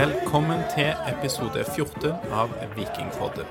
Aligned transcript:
Velkommen 0.00 0.62
til 0.72 0.94
episode 1.10 1.60
14 1.76 2.14
av 2.32 2.48
Vikingpodden. 2.72 3.44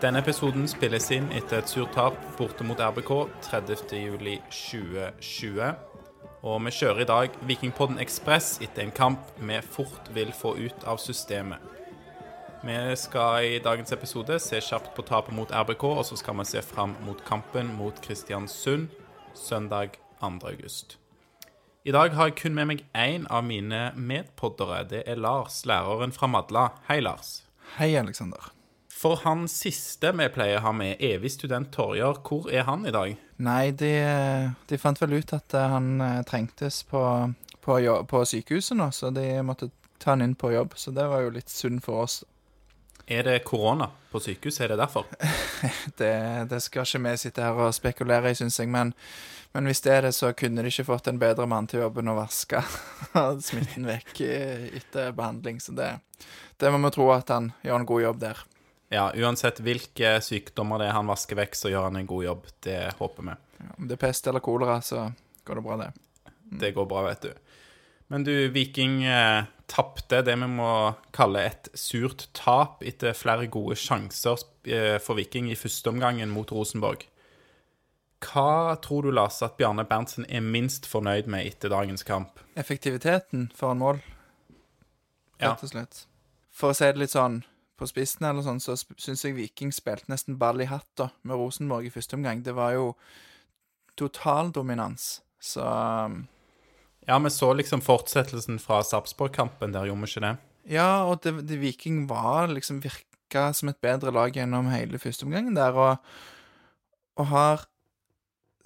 Denne 0.00 0.22
episoden 0.22 0.64
spilles 0.70 1.10
inn 1.12 1.26
etter 1.36 1.58
et 1.60 1.68
surt 1.68 1.92
tap 1.92 2.16
borte 2.38 2.64
mot 2.64 2.80
RBK 2.80 3.10
30.07.2020. 3.44 5.74
Og 6.48 6.56
vi 6.64 6.70
kjører 6.78 7.00
i 7.04 7.08
dag 7.10 7.28
Vikingpodden 7.50 8.00
Ekspress 8.00 8.56
etter 8.64 8.80
en 8.86 8.94
kamp 8.96 9.20
vi 9.36 9.60
fort 9.74 10.08
vil 10.16 10.32
få 10.32 10.56
ut 10.62 10.80
av 10.88 10.96
systemet. 11.02 11.60
Vi 12.64 12.96
skal 12.96 13.44
i 13.50 13.60
dagens 13.60 13.92
episode 13.92 14.40
se 14.40 14.64
kjapt 14.64 14.96
på 14.96 15.04
tapet 15.12 15.36
mot 15.36 15.52
RBK, 15.52 15.84
og 15.92 16.08
så 16.08 16.16
skal 16.16 16.40
vi 16.40 16.48
se 16.54 16.64
fram 16.64 16.96
mot 17.04 17.20
kampen 17.28 17.68
mot 17.76 17.92
Kristiansund 18.00 18.88
søndag 19.36 20.00
2. 20.24 20.40
I 21.84 21.90
dag 21.90 22.12
har 22.14 22.28
jeg 22.28 22.36
kun 22.38 22.54
med 22.54 22.68
meg 22.70 22.82
én 22.94 23.24
av 23.26 23.42
mine 23.42 23.88
medpoddere. 23.98 24.84
Det 24.86 25.00
er 25.10 25.16
Lars, 25.18 25.64
læreren 25.66 26.12
fra 26.14 26.28
Madla. 26.30 26.68
Hei, 26.86 27.00
Lars. 27.02 27.40
Hei, 27.74 27.96
Aleksander. 27.98 28.52
For 28.86 29.18
han 29.24 29.48
siste 29.50 30.12
vi 30.14 30.28
pleier 30.30 30.60
å 30.60 30.68
ha 30.68 30.72
med, 30.78 31.02
evig 31.02 31.32
student 31.34 31.72
Torjer, 31.74 32.20
hvor 32.22 32.46
er 32.54 32.68
han 32.68 32.86
i 32.86 32.92
dag? 32.94 33.16
Nei, 33.42 33.72
de, 33.74 33.90
de 34.70 34.78
fant 34.78 35.02
vel 35.02 35.16
ut 35.18 35.34
at 35.34 35.58
eh, 35.58 35.74
han 35.74 35.88
eh, 36.06 36.20
trengtes 36.28 36.84
på, 36.86 37.02
på, 37.66 37.80
på 37.82 38.22
sykehuset 38.30 38.78
nå, 38.78 38.92
så 38.94 39.10
de 39.10 39.26
måtte 39.42 39.72
ta 39.98 40.14
han 40.14 40.22
inn 40.22 40.38
på 40.38 40.52
jobb. 40.54 40.78
Så 40.78 40.94
det 40.94 41.08
var 41.10 41.26
jo 41.26 41.34
litt 41.34 41.50
synd 41.50 41.82
for 41.82 42.04
oss. 42.04 42.20
Er 43.06 43.26
det 43.26 43.44
korona 43.44 43.90
på 44.12 44.20
sykehus? 44.20 44.60
Er 44.60 44.72
det 44.72 44.78
derfor? 44.78 45.06
Det, 45.98 46.12
det 46.50 46.60
skal 46.62 46.86
ikke 46.86 47.00
vi 47.04 47.16
sitte 47.20 47.42
her 47.42 47.58
og 47.58 47.74
spekulere 47.74 48.30
i, 48.30 48.36
syns 48.38 48.58
jeg. 48.60 48.70
Men, 48.70 48.92
men 49.54 49.66
hvis 49.68 49.82
det 49.84 49.92
er 49.92 50.06
det, 50.06 50.14
så 50.14 50.32
kunne 50.36 50.62
de 50.62 50.70
ikke 50.70 50.86
fått 50.88 51.10
en 51.10 51.20
bedre 51.22 51.46
mann 51.50 51.66
til 51.70 51.82
jobben 51.82 52.10
å 52.10 52.16
vaske 52.18 52.62
smitten 53.48 53.86
vekk 53.90 54.22
etter 54.26 55.12
behandling. 55.16 55.60
Så 55.60 55.74
det, 55.76 55.90
det 56.58 56.72
må 56.72 56.82
vi 56.86 56.94
tro 56.94 57.10
at 57.14 57.30
han 57.34 57.52
gjør 57.62 57.80
en 57.82 57.88
god 57.90 58.02
jobb 58.06 58.22
der. 58.22 58.44
Ja, 58.92 59.06
uansett 59.16 59.62
hvilke 59.64 60.18
sykdommer 60.20 60.82
det 60.82 60.90
er 60.90 60.98
han 60.98 61.08
vasker 61.08 61.38
vekk, 61.38 61.56
så 61.56 61.70
gjør 61.72 61.88
han 61.88 61.96
en 62.02 62.08
god 62.10 62.26
jobb. 62.26 62.48
Det 62.66 62.80
håper 62.98 63.28
vi. 63.30 63.36
Ja, 63.62 63.70
Om 63.78 63.86
det 63.88 63.96
er 63.96 64.02
pest 64.02 64.26
eller 64.28 64.44
kolera, 64.44 64.80
så 64.84 65.06
går 65.48 65.58
det 65.58 65.64
bra, 65.64 65.78
det. 65.80 65.92
Det 66.60 66.74
går 66.76 66.86
bra, 66.90 67.06
vet 67.06 67.24
du. 67.24 67.32
Men 68.12 68.26
du, 68.28 68.48
Viking 68.52 69.04
eh, 69.08 69.44
tapte 69.72 70.18
det 70.20 70.34
vi 70.36 70.48
må 70.50 70.68
kalle 71.16 71.46
et 71.48 71.70
surt 71.78 72.26
tap 72.36 72.82
etter 72.84 73.16
flere 73.16 73.46
gode 73.48 73.78
sjanser 73.80 74.42
eh, 74.68 74.98
for 75.00 75.16
Viking 75.16 75.48
i 75.48 75.56
første 75.56 75.88
omgangen 75.88 76.28
mot 76.28 76.52
Rosenborg. 76.52 77.06
Hva 78.22 78.76
tror 78.84 79.08
du, 79.08 79.10
Lars, 79.16 79.40
at 79.42 79.56
Bjarne 79.56 79.86
Berntsen 79.88 80.28
er 80.28 80.44
minst 80.44 80.84
fornøyd 80.86 81.30
med 81.32 81.48
etter 81.48 81.72
dagens 81.72 82.04
kamp? 82.06 82.42
Effektiviteten 82.54 83.48
foran 83.56 83.80
mål, 83.80 84.02
rett 85.40 85.64
og 85.64 85.72
slett. 85.72 86.04
For 86.52 86.70
å 86.70 86.76
si 86.76 86.92
det 86.92 87.00
litt 87.00 87.16
sånn 87.16 87.40
på 87.80 87.88
spissen, 87.88 88.28
eller 88.28 88.44
sånn, 88.44 88.60
så 88.60 88.76
syns 88.76 89.24
jeg 89.24 89.38
Viking 89.40 89.72
spilte 89.72 90.12
nesten 90.12 90.36
ball 90.38 90.60
i 90.60 90.68
hatt 90.68 90.90
da, 91.00 91.08
med 91.24 91.40
Rosenborg 91.40 91.88
i 91.88 91.94
første 91.96 92.20
omgang. 92.20 92.44
Det 92.44 92.52
var 92.54 92.76
jo 92.76 92.92
total 93.96 94.52
dominans. 94.52 95.22
Så 95.42 95.64
um, 95.64 96.26
Ja, 97.08 97.18
vi 97.18 97.30
så 97.34 97.50
liksom 97.58 97.82
fortsettelsen 97.82 98.60
fra 98.62 98.82
Sarpsborg-kampen 98.86 99.74
der, 99.74 99.88
gjorde 99.90 100.06
vi 100.06 100.10
ikke 100.12 100.24
det? 100.26 100.36
Ja, 100.76 100.90
og 101.10 101.22
det, 101.24 101.34
det 101.48 101.58
Viking 101.58 102.04
var 102.10 102.52
liksom 102.52 102.78
virka 102.84 103.48
som 103.56 103.72
et 103.72 103.80
bedre 103.82 104.12
lag 104.14 104.36
gjennom 104.36 104.70
hele 104.70 105.00
første 105.02 105.26
omgangen 105.26 105.58
der, 105.58 105.74
og, 105.74 106.12
og 107.18 107.30
har 107.32 107.66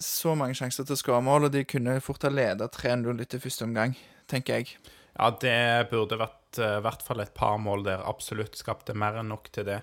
så 0.02 0.34
mange 0.36 0.56
sjanser 0.58 0.84
til 0.84 0.96
å 0.96 1.00
skåre 1.00 1.24
mål, 1.24 1.48
og 1.48 1.54
de 1.54 1.64
kunne 1.68 1.96
fort 2.04 2.26
ha 2.26 2.32
leda 2.32 2.68
3-0 2.68 3.24
etter 3.24 3.40
første 3.40 3.64
omgang, 3.64 3.96
tenker 4.28 4.60
jeg. 4.60 4.76
Ja, 5.16 5.30
det 5.40 5.88
burde 5.90 6.18
vært 6.20 6.60
eh, 6.60 6.76
i 6.76 6.84
hvert 6.84 7.04
fall 7.04 7.22
et 7.24 7.32
par 7.36 7.56
mål 7.62 7.86
der. 7.86 8.04
Absolutt 8.04 8.58
skapte 8.60 8.92
mer 8.92 9.16
enn 9.22 9.32
nok 9.32 9.48
til 9.54 9.64
det. 9.70 9.80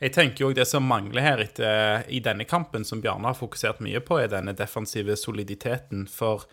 Jeg 0.00 0.14
tenker 0.16 0.46
jo 0.46 0.54
det 0.56 0.64
som 0.64 0.86
mangler 0.88 1.20
her 1.26 1.42
etter, 1.44 2.06
i 2.08 2.22
denne 2.24 2.46
kampen, 2.48 2.86
som 2.88 3.02
Bjarne 3.04 3.28
har 3.28 3.36
fokusert 3.36 3.82
mye 3.84 4.00
på, 4.00 4.16
er 4.16 4.32
denne 4.32 4.56
defensive 4.56 5.12
soliditeten. 5.20 6.06
For 6.08 6.46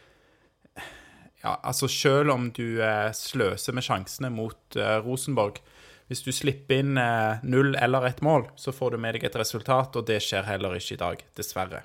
ja, 1.48 1.56
altså 1.64 1.88
selv 1.92 2.34
om 2.36 2.50
du 2.54 2.82
eh, 2.84 3.10
sløser 3.16 3.76
med 3.76 3.86
sjansene 3.86 4.32
mot 4.34 4.78
eh, 4.78 4.98
Rosenborg 5.06 5.62
Hvis 6.08 6.24
du 6.24 6.32
slipper 6.32 6.82
inn 6.82 7.00
eh, 7.02 7.44
null 7.44 7.76
eller 7.76 8.06
ett 8.08 8.22
mål, 8.24 8.46
så 8.56 8.72
får 8.72 8.94
du 8.96 8.98
med 9.04 9.18
deg 9.18 9.26
et 9.28 9.36
resultat, 9.36 9.96
og 9.96 10.08
det 10.08 10.22
skjer 10.24 10.48
heller 10.48 10.78
ikke 10.78 10.96
i 10.96 11.02
dag, 11.02 11.24
dessverre. 11.36 11.82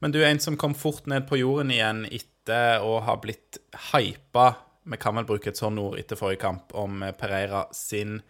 Men 0.00 0.14
du 0.14 0.22
er 0.22 0.30
en 0.32 0.40
som 0.40 0.56
kom 0.56 0.72
fort 0.74 1.04
ned 1.06 1.28
på 1.28 1.36
jorden 1.36 1.70
igjen 1.70 2.06
etter 2.08 2.80
å 2.80 2.96
ha 3.04 3.18
blitt 3.20 3.60
hypa, 3.92 4.54
vi 4.88 4.98
kan 4.98 5.14
vel 5.14 5.28
bruke 5.28 5.52
et 5.52 5.60
sånt 5.60 5.78
ord 5.78 5.98
etter 6.00 6.18
forrige 6.18 6.42
kamp, 6.42 6.72
om 6.74 7.04
eh, 7.04 7.12
Pereira 7.14 7.66
sin 7.76 8.20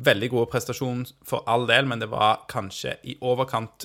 veldig 0.00 0.30
gode 0.32 0.52
prestasjon 0.54 1.04
for 1.26 1.44
all 1.50 1.66
del, 1.68 1.90
men 1.90 2.00
det 2.00 2.08
var 2.12 2.46
kanskje 2.48 2.96
i 3.04 3.18
overkant 3.20 3.84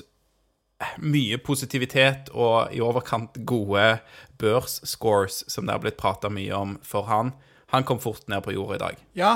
mye 1.00 1.38
positivitet 1.40 2.28
og 2.34 2.72
i 2.74 2.82
overkant 2.84 3.38
gode 3.48 3.98
børsscores 4.40 5.42
som 5.48 5.66
det 5.66 5.76
har 5.76 5.82
blitt 5.84 6.00
prata 6.00 6.30
mye 6.32 6.52
om 6.56 6.76
for 6.84 7.08
han. 7.08 7.32
Han 7.74 7.84
kom 7.84 7.98
fort 7.98 8.28
ned 8.30 8.44
på 8.44 8.54
jorda 8.54 8.76
i 8.76 8.82
dag. 8.82 9.00
Ja, 9.18 9.32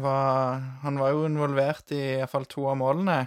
var 0.00 0.62
Han 0.82 0.98
var 0.98 1.12
jo 1.12 1.26
involvert 1.28 1.92
i 1.92 2.00
iallfall 2.20 2.46
to 2.48 2.64
av 2.70 2.78
målene. 2.80 3.26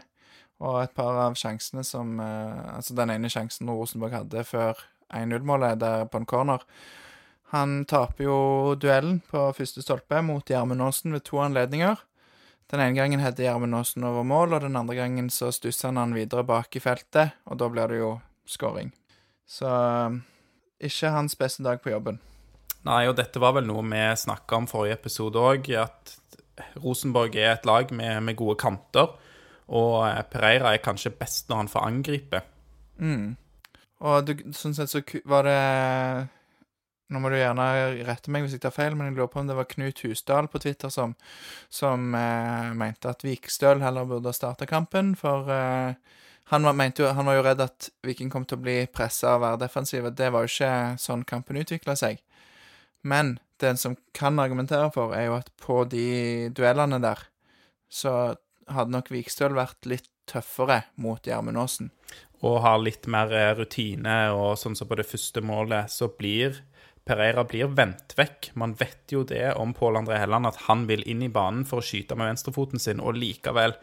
Og 0.64 0.80
et 0.81 0.94
par 0.96 1.20
av 1.28 1.36
sjansene 1.36 1.84
som 1.84 2.20
eh, 2.24 2.76
Altså 2.78 2.96
den 2.96 3.12
ene 3.12 3.30
sjansen 3.30 3.70
Rosenborg 3.70 4.16
hadde 4.16 4.46
før 4.48 4.80
1-0-målet, 5.14 5.80
der 5.81 6.06
på 6.10 6.22
en 6.22 6.25
corner. 6.25 6.64
Han 7.54 7.84
taper 7.86 8.25
jo 8.25 8.38
duellen 8.81 9.20
på 9.30 9.52
første 9.54 9.84
stolpe 9.84 10.24
mot 10.25 10.50
Gjermund 10.50 10.81
Aasen 10.81 11.14
ved 11.14 11.25
to 11.28 11.38
anledninger. 11.44 12.00
Den 12.72 12.81
ene 12.81 12.96
gangen 12.97 13.22
heter 13.22 13.46
Gjermund 13.46 13.75
Aasen 13.78 14.06
over 14.07 14.25
mål, 14.28 14.56
og 14.56 14.63
den 14.66 14.78
andre 14.79 14.96
gangen 14.97 15.29
så 15.34 15.51
stusser 15.53 15.91
han 15.91 16.00
han 16.01 16.16
videre 16.16 16.46
bak 16.47 16.75
i 16.75 16.81
feltet, 16.84 17.35
og 17.46 17.59
da 17.62 17.69
blir 17.69 17.91
det 17.91 18.00
jo 18.00 18.13
scoring. 18.50 18.94
Så 19.50 19.68
eh, 19.68 20.19
ikke 20.90 21.12
hans 21.13 21.35
beste 21.40 21.66
dag 21.66 21.84
på 21.84 21.94
jobben. 21.94 22.19
Nei, 22.84 23.06
og 23.07 23.16
dette 23.19 23.40
var 23.40 23.56
vel 23.56 23.68
noe 23.68 23.84
vi 23.88 24.01
snakka 24.19 24.59
om 24.59 24.68
forrige 24.68 24.97
episode 24.97 25.40
òg, 25.40 25.69
at 25.79 26.18
Rosenborg 26.84 27.35
er 27.40 27.53
et 27.53 27.68
lag 27.68 27.91
med, 27.96 28.24
med 28.24 28.38
gode 28.40 28.57
kanter. 28.62 29.13
Og 29.74 30.03
eh, 30.07 30.24
Pereira 30.31 30.74
er 30.74 30.84
kanskje 30.84 31.13
best 31.16 31.50
når 31.50 31.63
han 31.63 31.72
får 31.72 31.88
angripe. 31.88 32.44
Mm. 33.00 33.35
Og 34.03 34.28
du, 34.28 34.34
sånn 34.56 34.75
sett 34.75 34.91
så 34.91 35.01
var 35.30 35.47
det 35.47 35.59
Nå 37.13 37.22
må 37.22 37.29
du 37.29 37.38
gjerne 37.38 37.68
rette 38.07 38.31
meg 38.34 38.46
hvis 38.46 38.56
jeg 38.57 38.63
tar 38.63 38.74
feil, 38.74 38.96
men 38.97 39.12
jeg 39.12 39.19
lurer 39.19 39.29
på 39.29 39.41
om 39.44 39.50
det 39.50 39.57
var 39.57 39.69
Knut 39.69 40.01
Husdal 40.01 40.50
på 40.50 40.62
Twitter 40.63 40.90
som, 40.94 41.13
som 41.69 42.16
eh, 42.18 42.72
mente 42.78 43.12
at 43.12 43.22
Vikstøl 43.25 43.84
heller 43.85 44.07
burde 44.09 44.34
starte 44.34 44.66
kampen, 44.69 45.13
for 45.19 45.51
eh, 45.53 45.94
han, 46.50 46.66
var, 46.66 46.79
jo, 46.97 47.12
han 47.13 47.29
var 47.29 47.38
jo 47.38 47.44
redd 47.46 47.62
at 47.68 47.90
Viking 48.07 48.31
kom 48.34 48.47
til 48.50 48.57
å 48.57 48.63
bli 48.66 48.78
pressa 48.90 49.35
og 49.38 49.44
være 49.46 49.62
defensive. 49.68 50.12
Det 50.12 50.31
var 50.34 50.44
jo 50.44 50.51
ikke 50.51 51.01
sånn 51.01 51.28
kampen 51.29 51.62
utvikla 51.62 51.96
seg. 52.00 52.24
Men 53.06 53.38
det 53.62 53.75
som 53.80 53.95
kan 54.16 54.41
argumentere 54.41 54.90
for, 54.95 55.13
er 55.16 55.30
jo 55.30 55.38
at 55.38 55.53
på 55.62 55.84
de 55.91 56.50
duellene 56.56 57.00
der, 57.03 57.22
så 57.94 58.34
hadde 58.74 58.95
nok 58.95 59.12
Vikstøl 59.13 59.56
vært 59.56 59.85
litt 59.85 60.09
tøffere 60.30 60.84
mot 61.03 61.24
Gjermund 61.24 61.59
Aasen. 61.59 61.91
Og 62.44 62.59
har 62.63 62.81
litt 62.81 63.07
mer 63.12 63.31
eh, 63.31 63.53
rutine, 63.56 64.18
og 64.35 64.57
sånn 64.59 64.75
som 64.75 64.90
på 64.90 64.97
det 65.00 65.07
første 65.07 65.44
målet, 65.45 65.91
så 65.91 66.09
blir 66.12 66.59
Pereira 67.06 67.44
blir 67.44 67.72
vendt 67.75 68.16
vekk. 68.18 68.52
Man 68.59 68.75
vet 68.80 69.12
jo 69.12 69.24
det 69.28 69.53
om 69.59 69.74
Pål 69.75 70.00
André 70.03 70.22
Helland, 70.22 70.47
at 70.47 70.64
han 70.69 70.86
vil 70.88 71.03
inn 71.09 71.24
i 71.25 71.31
banen 71.31 71.66
for 71.68 71.81
å 71.81 71.86
skyte 71.86 72.16
med 72.16 72.31
venstrefoten 72.31 72.80
sin, 72.80 73.03
og 73.03 73.18
likevel 73.19 73.75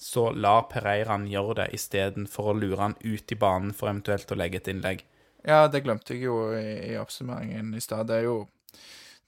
så 0.00 0.30
lar 0.32 0.68
Pereira 0.70 1.12
han 1.12 1.26
gjøre 1.28 1.58
det 1.58 1.66
istedenfor 1.76 2.52
å 2.52 2.56
lure 2.56 2.80
han 2.80 2.96
ut 3.02 3.32
i 3.32 3.36
banen 3.36 3.74
for 3.76 3.90
eventuelt 3.90 4.30
å 4.32 4.38
legge 4.38 4.62
et 4.62 4.70
innlegg. 4.72 5.02
Ja, 5.44 5.66
det 5.68 5.82
glemte 5.84 6.14
jeg 6.14 6.24
jo 6.28 6.38
i, 6.56 6.92
i 6.92 6.96
oppsummeringen 7.00 7.74
i 7.76 7.82
stad. 7.84 8.08
Det 8.08 8.20
er 8.20 8.28
jo 8.28 8.38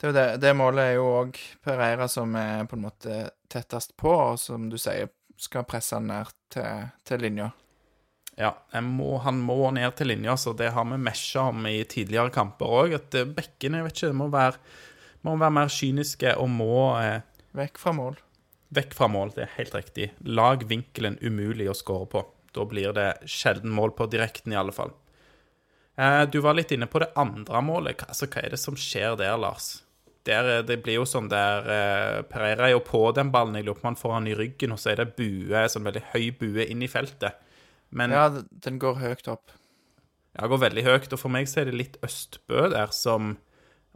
det, 0.00 0.08
er 0.08 0.14
det, 0.16 0.24
det 0.42 0.54
målet 0.56 0.92
er 0.92 0.96
jo 0.96 1.10
òg 1.20 1.40
Pereira 1.64 2.08
som 2.10 2.32
er 2.38 2.64
på 2.70 2.78
en 2.78 2.86
måte 2.86 3.18
tettest 3.52 3.96
på, 4.00 4.12
og 4.12 4.40
som 4.40 4.70
du 4.72 4.78
sier 4.80 5.12
skal 5.40 5.66
presse 5.68 5.98
han 5.98 6.08
ned 6.08 6.32
til, 6.52 6.88
til 7.04 7.22
linja. 7.26 7.50
Ja, 8.40 8.54
må, 8.80 9.18
han 9.20 9.42
må 9.44 9.58
ned 9.76 9.92
til 9.98 10.08
linja, 10.08 10.38
så 10.40 10.54
det 10.56 10.70
har 10.72 10.86
vi 10.88 10.96
mesja 10.96 11.48
om 11.50 11.66
i 11.68 11.82
tidligere 11.84 12.32
kamper 12.32 12.72
òg. 12.80 12.94
At 12.96 13.18
eh, 13.18 13.28
bekkene 13.28 13.82
jeg 13.82 13.88
vet 13.88 14.00
ikke, 14.00 14.16
må 14.22 14.28
være, 14.32 14.60
må 15.26 15.36
være 15.36 15.56
mer 15.58 15.72
kyniske 15.72 16.36
og 16.40 16.48
må 16.50 16.74
eh, 17.02 17.20
Vekk 17.52 17.76
fra 17.76 17.92
mål. 17.92 18.16
vekk 18.72 18.94
fra 18.96 19.10
mål. 19.12 19.34
Det 19.36 19.42
er 19.44 19.56
helt 19.58 19.74
riktig. 19.76 20.06
Lag 20.24 20.64
vinkelen 20.64 21.18
umulig 21.20 21.68
å 21.68 21.76
skåre 21.76 22.08
på. 22.08 22.22
Da 22.56 22.64
blir 22.64 22.94
det 22.96 23.10
sjelden 23.28 23.72
mål 23.76 23.92
på 23.96 24.06
direkten, 24.08 24.54
i 24.54 24.56
alle 24.56 24.72
fall. 24.72 24.94
Eh, 26.00 26.22
du 26.32 26.40
var 26.40 26.56
litt 26.56 26.72
inne 26.72 26.88
på 26.88 27.02
det 27.02 27.10
andre 27.20 27.60
målet. 27.60 28.06
Altså, 28.08 28.28
hva 28.32 28.46
er 28.46 28.54
det 28.54 28.60
som 28.62 28.76
skjer 28.78 29.18
der, 29.20 29.36
Lars? 29.36 29.82
Der, 30.24 30.48
eh, 30.48 30.64
det 30.64 30.80
blir 30.84 31.02
jo 31.02 31.04
sånn 31.08 31.28
der 31.28 31.68
eh, 31.68 32.22
Pereira 32.32 32.70
er 32.70 32.76
jo 32.78 32.82
på 32.86 33.04
den 33.12 33.32
ballen. 33.34 33.58
Jeg 33.60 33.68
lurer 33.68 33.80
på 33.80 33.84
om 33.84 33.92
han 33.92 34.00
får 34.00 34.16
han 34.16 34.32
i 34.32 34.36
ryggen, 34.38 34.72
og 34.72 34.80
så 34.80 34.94
er 34.94 35.02
det 35.02 35.12
bue, 35.18 35.66
sånn 35.68 35.88
veldig 35.88 36.06
høy 36.14 36.30
bue 36.40 36.68
inn 36.72 36.84
i 36.84 36.88
feltet. 36.88 37.36
Men 37.92 38.14
Ja, 38.14 38.26
den 38.64 38.80
går 38.80 39.00
høyt 39.02 39.28
opp. 39.28 39.52
Ja, 40.32 40.48
går 40.48 40.62
veldig 40.64 40.84
høyt, 40.86 41.12
og 41.12 41.20
for 41.20 41.32
meg 41.32 41.48
så 41.50 41.60
er 41.60 41.68
det 41.68 41.76
litt 41.76 41.98
Østbø 42.04 42.70
der 42.72 42.92
som 42.96 43.36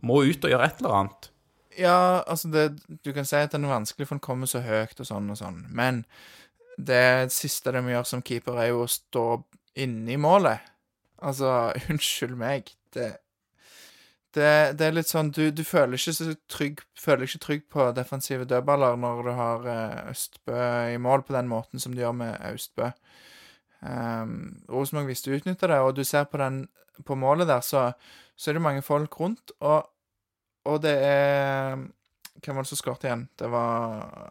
må 0.04 0.20
ut 0.26 0.44
og 0.44 0.52
gjøre 0.52 0.68
et 0.68 0.82
eller 0.82 0.96
annet. 1.00 1.30
Ja, 1.76 2.22
altså 2.24 2.48
det, 2.52 2.80
Du 3.04 3.12
kan 3.12 3.24
si 3.28 3.36
at 3.36 3.52
den 3.52 3.64
er 3.64 3.72
vanskelig, 3.72 4.08
for 4.08 4.16
den 4.16 4.24
kommer 4.24 4.48
så 4.48 4.60
høyt 4.64 5.00
og 5.00 5.08
sånn 5.08 5.30
og 5.32 5.38
sånn. 5.40 5.62
Men 5.72 6.04
det 6.76 7.32
siste 7.32 7.72
de 7.72 7.80
gjør 7.88 8.08
som 8.08 8.24
keeper, 8.24 8.58
er 8.60 8.72
jo 8.72 8.84
å 8.84 8.90
stå 8.90 9.26
inni 9.80 10.18
målet. 10.20 10.60
Altså, 11.24 11.72
unnskyld 11.90 12.36
meg. 12.36 12.68
Det, 12.92 13.14
det, 14.36 14.50
det 14.76 14.86
er 14.86 14.94
litt 14.94 15.08
sånn 15.08 15.30
Du, 15.34 15.42
du 15.52 15.62
føler 15.64 15.98
ikke 15.98 16.12
så 16.16 16.30
trygg 16.48 16.78
Føler 16.96 17.26
ikke 17.26 17.40
trygg 17.42 17.64
på 17.72 17.84
defensive 17.96 18.46
dødballer 18.48 18.96
når 19.00 19.20
du 19.26 19.30
har 19.36 19.66
eh, 19.68 20.10
Østbø 20.12 20.60
i 20.94 21.00
mål 21.00 21.24
på 21.26 21.34
den 21.36 21.48
måten 21.50 21.82
som 21.82 21.92
du 21.92 22.00
gjør 22.00 22.14
med 22.16 22.36
Austbø. 22.48 22.88
Um, 23.80 24.62
Rosenborg 24.72 25.10
visste 25.10 25.30
å 25.30 25.36
utnytte 25.36 25.68
det, 25.70 25.80
og 25.84 25.94
du 25.98 26.02
ser 26.04 26.24
på, 26.30 26.40
den, 26.40 26.62
på 27.04 27.16
målet 27.18 27.48
der, 27.50 27.60
så, 27.64 27.90
så 28.36 28.50
er 28.50 28.58
det 28.58 28.64
mange 28.64 28.84
folk 28.84 29.18
rundt, 29.20 29.52
og, 29.60 29.90
og 30.66 30.80
det 30.84 30.96
er 31.04 31.76
Hvem 32.44 32.58
var 32.58 32.66
det 32.66 32.68
som 32.68 32.78
skåret 32.78 33.04
igjen? 33.06 33.22
Det 33.38 33.48
var 33.48 34.30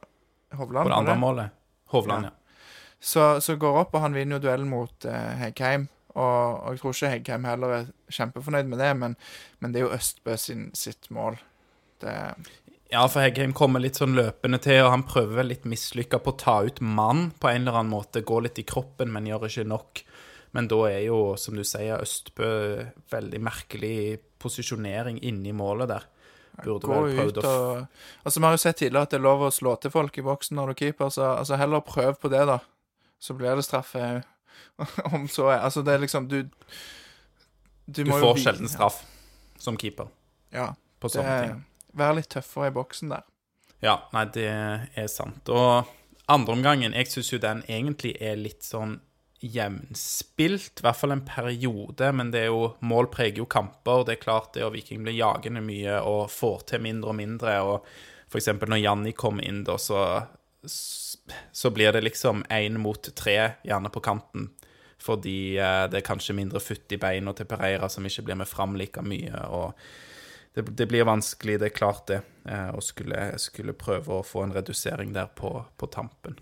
Hovland? 0.54 0.86
På 0.86 0.92
det 0.92 0.98
andre 1.00 1.16
målet. 1.20 1.62
Hovland, 1.94 2.28
Ja. 2.30 2.32
ja. 2.32 2.42
Så, 3.06 3.42
så 3.42 3.56
går 3.60 3.80
opp, 3.82 3.94
og 3.94 4.02
han 4.02 4.14
vinner 4.16 4.38
jo 4.40 4.46
duellen 4.48 4.70
mot 4.72 5.06
eh, 5.06 5.34
Heggheim. 5.38 5.88
Og, 6.16 6.62
og 6.64 6.72
jeg 6.74 6.80
tror 6.80 6.94
ikke 6.96 7.10
Heggheim 7.12 7.44
heller 7.46 7.74
er 7.76 7.90
kjempefornøyd 8.14 8.70
med 8.72 8.80
det, 8.82 8.92
men, 8.98 9.18
men 9.60 9.74
det 9.74 9.82
er 9.82 9.86
jo 9.86 9.92
Østbø 9.98 10.38
sin, 10.40 10.70
sitt 10.78 11.10
mål. 11.14 11.38
Det, 12.02 12.16
Ja, 12.96 13.02
for 13.12 13.26
Heggheim 13.26 13.52
kommer 13.52 13.82
litt 13.84 13.98
sånn 14.00 14.16
løpende 14.16 14.56
til, 14.64 14.78
og 14.86 14.94
han 14.94 15.04
prøver 15.04 15.42
vel 15.42 15.50
litt 15.52 15.66
mislykka 15.68 16.22
på 16.24 16.32
å 16.32 16.38
ta 16.40 16.54
ut 16.64 16.78
mann 16.80 17.26
på 17.36 17.50
en 17.50 17.66
eller 17.66 17.82
annen 17.82 17.92
måte. 17.92 18.22
Gå 18.24 18.38
litt 18.46 18.62
i 18.62 18.64
kroppen, 18.68 19.12
men 19.12 19.28
gjør 19.28 19.50
ikke 19.50 19.66
nok. 19.68 20.04
Men 20.56 20.70
da 20.72 20.78
er 20.88 21.02
jo, 21.10 21.18
som 21.36 21.58
du 21.60 21.66
sier, 21.68 22.00
Østbø 22.00 22.48
veldig 23.12 23.42
merkelig 23.44 23.98
posisjonering 24.40 25.20
inni 25.28 25.52
målet 25.52 25.92
der. 25.92 26.08
Burde 26.62 26.88
gå 26.88 27.02
vel 27.02 27.10
ut 27.10 27.20
prøvd 27.20 27.42
å 27.42 27.52
og 27.52 27.82
Altså, 28.24 28.40
Vi 28.40 28.46
har 28.48 28.56
jo 28.56 28.64
sett 28.64 28.80
tidligere 28.80 29.04
at 29.10 29.12
det 29.12 29.20
er 29.20 29.26
lov 29.28 29.44
å 29.44 29.52
slå 29.52 29.76
til 29.84 29.92
folk 29.92 30.16
i 30.16 30.24
boksen 30.24 30.56
når 30.56 30.72
du 30.72 30.76
er 30.78 30.82
keeper, 30.86 31.12
så 31.12 31.34
altså, 31.34 31.60
heller 31.60 31.84
prøv 31.84 32.16
på 32.22 32.32
det, 32.32 32.46
da. 32.48 32.62
Så 33.20 33.36
blir 33.36 33.60
det 33.60 33.68
straffe 33.68 34.24
om 35.12 35.28
så 35.32 35.50
er 35.52 35.66
Altså, 35.68 35.84
det 35.84 35.94
er 35.94 36.04
liksom 36.04 36.30
Du 36.32 36.42
Du, 37.86 38.04
Du 38.04 38.12
får 38.12 38.40
sjelden 38.40 38.72
straff 38.72 39.04
som 39.60 39.76
keeper 39.78 40.08
Ja. 40.56 40.74
på 41.00 41.12
Det 41.12 41.20
sånne 41.20 41.40
ting. 41.44 41.64
Være 41.96 42.20
litt 42.20 42.32
tøffere 42.34 42.70
i 42.72 42.76
boksen 42.76 43.14
der. 43.14 43.26
Ja, 43.84 44.00
nei, 44.16 44.26
det 44.34 44.48
er 44.50 45.10
sant. 45.12 45.50
Og 45.52 45.88
andreomgangen, 46.32 46.96
jeg 46.96 47.12
syns 47.12 47.34
jo 47.34 47.42
den 47.42 47.62
egentlig 47.68 48.16
er 48.24 48.40
litt 48.40 48.66
sånn 48.66 48.98
jevnspilt, 49.46 50.80
i 50.80 50.86
hvert 50.86 50.98
fall 50.98 51.14
en 51.14 51.26
periode, 51.28 52.10
men 52.16 52.32
det 52.34 52.46
er 52.46 52.50
jo 52.50 52.72
mål 52.88 53.10
preger 53.14 53.44
jo 53.44 53.50
kamper. 53.52 54.06
Det 54.08 54.16
er 54.16 54.24
klart 54.24 54.54
det, 54.56 54.64
og 54.66 54.74
Viking 54.74 55.04
blir 55.06 55.18
jagende 55.18 55.62
mye 55.62 56.00
og 56.02 56.32
får 56.34 56.70
til 56.72 56.86
mindre 56.86 57.12
og 57.12 57.20
mindre. 57.20 57.58
Og 57.68 58.36
eksempel 58.36 58.72
når 58.72 58.82
Janni 58.82 59.14
kommer 59.16 59.46
inn, 59.46 59.64
da, 59.68 59.78
så, 59.80 60.00
så 60.66 61.72
blir 61.76 61.94
det 61.94 62.04
liksom 62.08 62.44
én 62.52 62.80
mot 62.82 63.12
tre, 63.16 63.38
gjerne 63.68 63.92
på 63.94 64.04
kanten. 64.04 64.50
Fordi 65.06 65.60
eh, 65.62 65.84
det 65.92 66.00
er 66.00 66.08
kanskje 66.08 66.38
mindre 66.38 66.64
futt 66.64 66.96
i 66.96 67.00
beina 67.00 67.36
til 67.36 67.48
Pereira, 67.50 67.90
som 67.92 68.06
ikke 68.08 68.26
blir 68.26 68.40
med 68.40 68.50
fram 68.50 68.76
like 68.80 69.04
mye. 69.06 69.46
og 69.46 69.76
det, 70.56 70.64
det 70.80 70.88
blir 70.88 71.08
vanskelig, 71.08 71.60
det 71.60 71.70
er 71.70 71.76
klart 71.76 72.06
det, 72.08 72.22
eh, 72.48 72.70
å 72.72 72.82
skulle, 72.84 73.34
skulle 73.44 73.76
prøve 73.76 74.20
å 74.20 74.26
få 74.26 74.46
en 74.46 74.56
redusering 74.56 75.12
der 75.16 75.28
på, 75.36 75.52
på 75.76 75.90
tampen. 75.92 76.38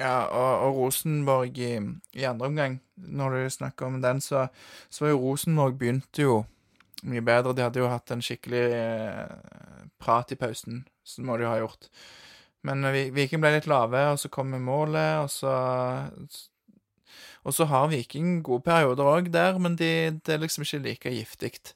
Ja, 0.00 0.26
og, 0.34 0.64
og 0.66 0.80
Rosenborg 0.80 1.58
i, 1.62 1.76
i 2.18 2.24
andre 2.26 2.48
omgang, 2.50 2.80
når 2.96 3.36
du 3.36 3.54
snakker 3.54 3.86
om 3.86 4.00
den, 4.02 4.20
så, 4.24 4.48
så 4.90 5.04
var 5.04 5.14
jo 5.14 5.22
Rosenborg 5.22 5.78
begynte 5.78 6.24
jo 6.24 6.40
mye 7.06 7.22
bedre. 7.22 7.54
De 7.54 7.62
hadde 7.62 7.82
jo 7.82 7.90
hatt 7.90 8.10
en 8.14 8.24
skikkelig 8.24 8.64
eh, 8.74 9.36
prat 10.02 10.34
i 10.34 10.38
pausen, 10.40 10.82
så 11.06 11.22
må 11.22 11.38
de 11.38 11.46
jo 11.46 11.52
ha 11.52 11.60
gjort. 11.62 11.90
Men 12.66 12.86
Viking 13.14 13.42
ble 13.42 13.56
litt 13.56 13.70
lave, 13.70 14.00
og 14.12 14.18
så 14.22 14.30
kom 14.30 14.50
målet, 14.62 15.22
og 15.22 15.30
så 15.30 15.54
Og 17.42 17.54
så 17.54 17.64
har 17.66 17.88
Viking 17.90 18.42
gode 18.46 18.62
perioder 18.62 19.02
òg 19.02 19.30
der, 19.34 19.56
men 19.58 19.74
de, 19.74 20.14
det 20.22 20.34
er 20.34 20.42
liksom 20.44 20.62
ikke 20.62 20.78
like 20.84 21.10
giftig. 21.10 21.72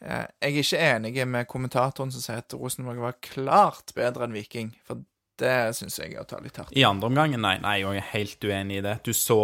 Eh, 0.00 0.26
jeg 0.40 0.50
er 0.50 0.64
ikke 0.64 0.82
enig 0.88 1.28
med 1.28 1.48
kommentatoren 1.50 2.12
som 2.14 2.24
sier 2.24 2.40
at 2.40 2.56
Rosenborg 2.56 3.02
var 3.04 3.20
klart 3.24 3.94
bedre 3.96 4.26
enn 4.26 4.36
Viking, 4.36 4.72
for 4.86 5.04
det 5.40 5.54
syns 5.76 5.98
jeg 6.00 6.14
er 6.14 6.22
å 6.22 6.28
ta 6.28 6.40
litt 6.40 6.56
hardt. 6.60 6.76
I 6.76 6.86
andre 6.88 7.10
omgang, 7.10 7.36
nei, 7.36 7.56
nei, 7.62 7.78
jeg 7.82 8.00
er 8.00 8.12
helt 8.14 8.44
uenig 8.44 8.80
i 8.80 8.84
det. 8.84 8.98
Du 9.04 9.12
så 9.16 9.40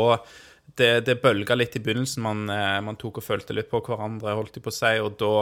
det, 0.76 1.06
det 1.06 1.20
bølga 1.22 1.56
litt 1.56 1.76
i 1.78 1.82
begynnelsen, 1.82 2.24
man, 2.24 2.44
eh, 2.52 2.80
man 2.84 2.98
tok 3.00 3.20
og 3.20 3.26
følte 3.26 3.56
litt 3.56 3.70
på 3.72 3.82
hverandre, 3.84 4.36
holdt 4.36 4.58
de 4.58 4.64
på 4.64 4.74
si, 4.74 4.96
og 5.00 5.16
da 5.20 5.34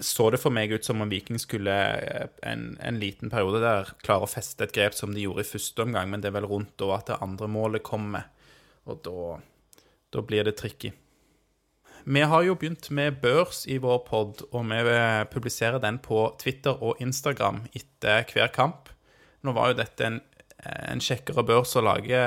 så 0.00 0.30
det 0.32 0.40
for 0.40 0.54
meg 0.54 0.72
ut 0.72 0.86
som 0.86 1.02
om 1.04 1.10
Viking 1.10 1.40
skulle 1.40 1.72
eh, 1.72 2.28
en, 2.48 2.70
en 2.80 3.00
liten 3.00 3.32
periode 3.32 3.60
der 3.64 3.92
klare 4.04 4.28
å 4.28 4.30
feste 4.30 4.64
et 4.64 4.74
grep 4.76 4.96
som 4.96 5.12
de 5.12 5.24
gjorde 5.24 5.44
i 5.44 5.50
første 5.50 5.84
omgang, 5.84 6.08
men 6.12 6.22
det 6.22 6.30
er 6.30 6.38
vel 6.38 6.48
rundt 6.48 6.76
da 6.80 6.94
at 6.96 7.10
det 7.10 7.20
andre 7.24 7.48
målet 7.50 7.84
kommer, 7.86 8.28
og 8.88 9.02
da, 9.04 9.36
da 10.14 10.24
blir 10.26 10.48
det 10.48 10.56
tricky. 10.60 10.92
Vi 12.04 12.22
har 12.26 12.42
jo 12.42 12.56
begynt 12.58 12.88
med 12.90 13.20
børs 13.22 13.64
i 13.70 13.78
vår 13.82 13.98
pod, 14.08 14.42
og 14.50 14.66
vi 14.70 14.96
publiserer 15.30 15.78
den 15.82 16.00
på 16.02 16.24
Twitter 16.40 16.74
og 16.82 17.00
Instagram 17.02 17.62
etter 17.72 18.26
hver 18.32 18.50
kamp. 18.54 18.90
Nå 19.42 19.54
var 19.54 19.70
jo 19.70 19.78
dette 19.82 20.06
en, 20.06 20.18
en 20.62 21.02
kjekkere 21.02 21.44
børs 21.46 21.76
å 21.78 21.84
lage 21.84 22.22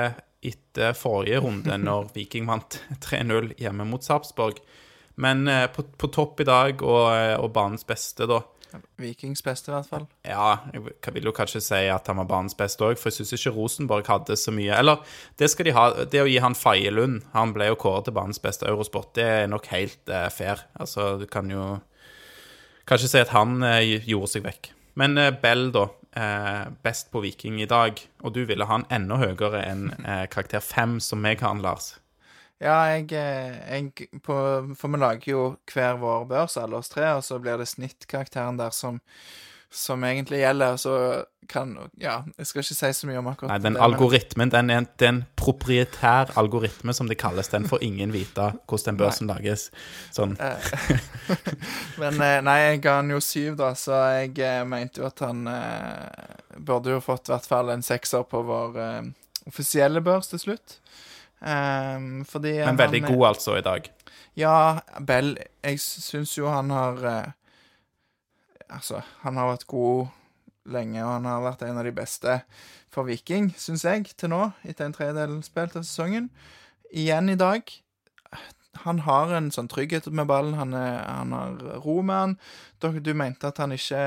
etter 0.46 0.96
forrige 0.96 1.42
runde, 1.44 1.76
når 1.88 2.12
Viking 2.16 2.48
vant 2.48 2.80
3-0 3.08 3.52
hjemme 3.60 3.88
mot 3.88 4.04
Sarpsborg. 4.04 4.60
Men 5.22 5.46
eh, 5.48 5.66
på, 5.72 5.86
på 5.96 6.10
topp 6.12 6.42
i 6.44 6.48
dag, 6.48 6.82
og, 6.84 7.08
eh, 7.14 7.34
og 7.40 7.52
banens 7.56 7.86
beste, 7.88 8.28
da. 8.28 8.42
Vikings 9.00 9.42
beste, 9.44 9.70
i 9.70 9.74
hvert 9.74 9.88
fall. 9.88 10.04
Ja, 10.26 10.48
jeg 10.74 11.14
vil 11.14 11.28
jo 11.28 11.34
kanskje 11.36 11.62
si 11.64 11.82
at 11.92 12.08
han 12.10 12.18
var 12.20 12.28
banens 12.28 12.56
beste 12.58 12.84
òg, 12.84 12.98
for 13.00 13.08
jeg 13.08 13.20
syns 13.20 13.34
ikke 13.36 13.54
Rosenborg 13.56 14.08
hadde 14.10 14.36
så 14.36 14.52
mye 14.54 14.74
Eller, 14.76 15.02
det 15.40 15.48
skal 15.52 15.68
de 15.68 15.76
ha. 15.76 15.86
Det 16.04 16.22
å 16.22 16.28
gi 16.28 16.38
han 16.42 16.56
Faye 16.58 16.92
Lund 16.92 17.22
Han 17.36 17.54
ble 17.56 17.70
jo 17.70 17.78
kåret 17.80 18.08
til 18.08 18.16
banens 18.16 18.42
beste 18.42 18.68
Eurosport. 18.68 19.14
Det 19.16 19.24
er 19.24 19.52
nok 19.52 19.68
helt 19.72 20.12
eh, 20.12 20.28
fair. 20.34 20.66
Altså, 20.80 21.14
du 21.20 21.26
kan 21.30 21.50
jo 21.52 21.76
kanskje 22.90 23.12
si 23.12 23.22
at 23.22 23.32
han 23.34 23.62
eh, 23.66 23.96
gjorde 24.04 24.34
seg 24.34 24.46
vekk. 24.46 24.72
Men 25.00 25.16
eh, 25.20 25.32
Bell, 25.42 25.70
da. 25.74 25.88
Eh, 26.16 26.62
best 26.84 27.10
på 27.12 27.20
Viking 27.24 27.60
i 27.60 27.68
dag. 27.70 28.00
Og 28.24 28.34
du 28.36 28.44
ville 28.48 28.66
ha 28.66 28.78
han 28.78 28.88
enda 28.92 29.20
høyere 29.20 29.62
enn 29.66 29.90
eh, 30.02 30.26
karakter 30.32 30.64
fem, 30.64 30.98
som 31.00 31.20
meg 31.22 31.44
har 31.44 31.54
han, 31.54 31.64
Lars. 31.64 31.94
Ja, 32.62 32.76
jeg, 32.88 33.10
eh, 33.12 33.56
jeg 33.68 34.08
på, 34.24 34.34
For 34.80 34.88
vi 34.88 34.98
lager 35.02 35.32
jo 35.32 35.42
hver 35.72 35.98
vår 36.00 36.24
børs, 36.30 36.56
alle 36.56 36.78
oss 36.80 36.88
tre, 36.88 37.10
og 37.18 37.24
så 37.26 37.36
blir 37.42 37.58
det 37.60 37.68
snittkarakteren 37.68 38.56
der 38.56 38.70
som, 38.72 39.00
som 39.68 40.04
egentlig 40.08 40.38
gjelder. 40.40 40.78
Så 40.80 40.94
kan 41.52 41.74
Ja, 42.00 42.22
jeg 42.38 42.46
skal 42.48 42.62
ikke 42.64 42.74
si 42.74 42.92
så 42.96 43.06
mye 43.06 43.20
om 43.20 43.28
akkurat 43.30 43.52
Nei, 43.52 43.58
den 43.60 43.74
det, 43.76 43.80
men- 43.80 43.84
algoritmen, 43.86 44.50
den 44.50 44.70
er 44.72 44.78
en, 44.80 44.88
det 44.98 45.06
er 45.06 45.12
en 45.12 45.20
proprietær 45.36 46.32
algoritme, 46.40 46.94
som 46.96 47.06
det 47.12 47.18
kalles. 47.20 47.48
Den 47.52 47.68
får 47.68 47.84
ingen 47.86 48.10
vite 48.16 48.48
hvordan 48.66 48.86
den 48.88 48.96
børsen 49.04 49.28
lages. 49.30 49.68
Sånn. 50.16 50.32
Men 52.00 52.20
eh, 52.20 52.40
nei, 52.44 52.56
jeg 52.62 52.80
ga 52.84 52.96
han 53.00 53.10
jo 53.12 53.20
syv, 53.22 53.56
da, 53.60 53.72
så 53.78 54.00
jeg 54.16 54.32
eh, 54.42 54.64
mente 54.68 55.02
jo 55.02 55.06
at 55.10 55.20
han 55.24 55.44
eh, 55.50 56.34
burde 56.56 56.96
jo 56.96 57.02
fått 57.04 57.28
i 57.28 57.34
hvert 57.34 57.46
fall 57.48 57.70
en 57.74 57.84
sekser 57.84 58.24
på 58.28 58.42
vår 58.48 58.80
eh, 58.82 59.02
offisielle 59.46 60.00
børs 60.04 60.32
til 60.32 60.42
slutt. 60.42 60.78
Ehm, 61.44 62.24
fordi 62.24 62.58
Men 62.64 62.78
veldig 62.78 63.02
han, 63.04 63.14
god, 63.14 63.26
altså, 63.28 63.56
i 63.58 63.64
dag. 63.64 63.90
Ja, 64.36 64.80
Bell 65.00 65.36
Jeg 65.64 65.80
syns 65.80 66.36
jo 66.38 66.48
han 66.48 66.70
har 66.72 67.02
eh, 67.04 67.32
Altså, 68.72 69.02
han 69.22 69.36
har 69.36 69.52
vært 69.52 69.66
god 69.70 70.08
lenge, 70.66 70.98
og 71.04 71.12
han 71.12 71.26
har 71.28 71.44
vært 71.44 71.62
en 71.62 71.78
av 71.78 71.84
de 71.86 71.92
beste 71.94 72.40
for 72.90 73.06
Viking, 73.06 73.52
syns 73.54 73.84
jeg, 73.86 74.08
til 74.18 74.32
nå, 74.32 74.40
etter 74.66 74.88
en 74.88 74.94
tredjedel 74.96 75.36
spilt 75.46 75.76
av 75.78 75.84
sesongen. 75.86 76.26
Igjen 76.90 77.30
i 77.30 77.36
dag. 77.38 77.70
Han 78.82 79.04
har 79.06 79.30
en 79.36 79.52
sånn 79.54 79.70
trygghet 79.70 80.08
med 80.10 80.26
ballen, 80.26 80.56
han, 80.58 80.74
er, 80.74 80.98
han 81.06 81.30
har 81.36 81.78
ro 81.84 82.00
med 82.02 82.16
han. 82.16 82.34
Du 82.98 83.12
mente 83.14 83.46
at 83.46 83.62
han 83.62 83.76
ikke 83.76 84.02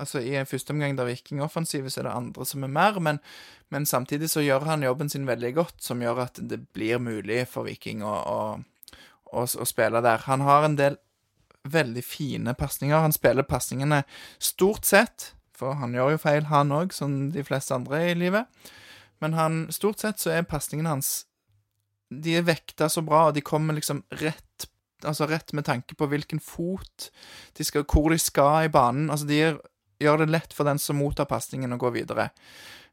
Altså, 0.00 0.22
I 0.24 0.38
en 0.40 0.48
første 0.48 0.72
omgang 0.74 0.96
der 0.98 1.08
Viking 1.08 1.40
er 1.40 1.46
offensive, 1.46 1.90
så 1.92 2.00
er 2.00 2.08
det 2.08 2.16
andre 2.16 2.46
som 2.48 2.64
er 2.64 2.72
mer, 2.72 2.98
men, 3.04 3.20
men 3.68 3.86
samtidig 3.86 4.30
så 4.32 4.44
gjør 4.44 4.64
han 4.70 4.86
jobben 4.86 5.12
sin 5.12 5.28
veldig 5.28 5.52
godt, 5.58 5.76
som 5.84 6.02
gjør 6.02 6.24
at 6.24 6.40
det 6.50 6.62
blir 6.74 7.02
mulig 7.02 7.44
for 7.50 7.68
Viking 7.68 8.02
å, 8.06 8.14
å, 8.16 8.96
å, 9.30 9.44
å 9.44 9.68
spille 9.68 10.02
der. 10.04 10.24
Han 10.26 10.46
har 10.48 10.66
en 10.66 10.78
del 10.80 10.98
veldig 11.68 12.04
fine 12.04 12.54
pasninger. 12.56 12.96
Han 12.96 13.12
spiller 13.12 13.46
pasningene 13.48 14.02
stort 14.40 14.88
sett, 14.88 15.34
for 15.56 15.76
han 15.80 15.94
gjør 15.94 16.14
jo 16.14 16.22
feil, 16.22 16.46
han 16.48 16.72
òg, 16.72 16.94
som 16.96 17.28
de 17.34 17.44
fleste 17.44 17.76
andre 17.76 18.06
i 18.10 18.16
livet. 18.16 18.48
Men 19.20 19.36
han, 19.36 19.66
stort 19.74 20.00
sett 20.00 20.22
så 20.22 20.32
er 20.32 20.48
pasningene 20.48 20.94
hans 20.94 21.26
De 22.10 22.38
er 22.38 22.46
vekta 22.46 22.88
så 22.88 23.04
bra, 23.06 23.26
og 23.28 23.34
de 23.36 23.44
kommer 23.44 23.76
liksom 23.76 24.00
rett 24.22 24.66
Altså 25.06 25.24
rett 25.24 25.54
med 25.56 25.64
tanke 25.64 25.96
på 25.96 26.08
hvilken 26.12 26.42
fot 26.44 27.06
de 27.56 27.64
skal, 27.64 27.86
hvor 27.88 28.10
de 28.12 28.18
skal 28.20 28.66
i 28.66 28.72
banen. 28.72 29.06
Altså, 29.08 29.24
de 29.24 29.38
gjør, 29.38 29.54
gjør 30.00 30.24
det 30.24 30.30
lett 30.32 30.54
for 30.56 30.68
den 30.68 30.80
som 30.82 31.00
mottar 31.00 31.28
pasningen, 31.30 31.72
å 31.76 31.80
gå 31.80 31.92
videre. 31.94 32.30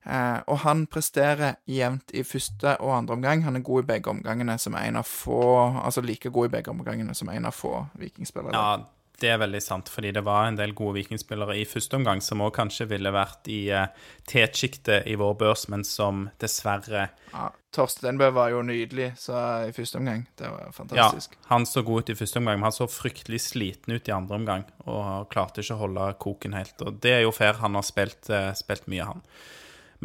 Eh, 0.08 0.40
og 0.48 0.62
han 0.64 0.86
presterer 0.88 1.58
jevnt 1.68 2.14
i 2.16 2.24
første 2.28 2.78
og 2.80 2.94
andre 2.96 3.18
omgang. 3.18 3.44
Han 3.48 3.60
er 3.60 3.66
god 3.66 3.84
i 3.84 3.90
begge 3.94 4.12
omgangene 4.14 4.56
som 4.62 4.78
en 4.80 5.00
av 5.02 5.08
få 5.08 5.42
Altså 5.82 6.04
like 6.06 6.30
god 6.32 6.48
i 6.48 6.54
begge 6.58 6.72
omgangene 6.72 7.16
som 7.18 7.30
en 7.34 7.50
av 7.50 7.56
få 7.56 7.74
vikingspillere. 8.00 8.56
Ja, 8.56 8.78
Det 9.18 9.32
er 9.34 9.40
veldig 9.42 9.60
sant, 9.66 9.88
fordi 9.90 10.12
det 10.14 10.22
var 10.28 10.46
en 10.46 10.58
del 10.60 10.76
gode 10.78 11.00
vikingspillere 11.00 11.56
i 11.58 11.64
første 11.66 11.98
omgang 11.98 12.20
som 12.22 12.44
òg 12.46 12.52
kanskje 12.54 12.86
ville 12.92 13.10
vært 13.14 13.48
i 13.50 13.64
uh, 13.74 13.88
tetsjiktet 14.30 15.08
i 15.10 15.16
vår 15.18 15.34
børs, 15.40 15.64
men 15.74 15.86
som 15.88 16.28
dessverre 16.38 17.08
ja, 17.32 17.48
Torstenbø 17.74 18.30
var 18.34 18.52
jo 18.54 18.62
nydelig 18.66 19.12
så 19.22 19.40
i 19.68 19.74
første 19.74 20.00
omgang. 20.00 20.24
Det 20.38 20.50
var 20.50 20.70
fantastisk. 20.74 21.34
Ja, 21.34 21.48
han 21.50 21.66
så 21.70 21.82
god 21.86 22.06
ut 22.06 22.12
i 22.14 22.18
første 22.18 22.40
omgang, 22.40 22.60
men 22.60 22.68
han 22.70 22.76
så 22.76 22.88
fryktelig 22.90 23.42
sliten 23.48 23.94
ut 23.98 24.08
i 24.10 24.14
andre 24.16 24.38
omgang 24.40 24.68
og 24.86 25.28
klarte 25.34 25.66
ikke 25.66 25.80
å 25.80 25.82
holde 25.84 26.12
koken 26.22 26.56
helt. 26.58 26.78
Og 26.86 27.02
det 27.02 27.16
er 27.18 27.26
jo 27.26 27.34
fair, 27.36 27.58
han 27.62 27.78
har 27.78 27.86
spilt, 27.86 28.30
uh, 28.30 28.54
spilt 28.58 28.86
mye, 28.90 29.10
han. 29.10 29.26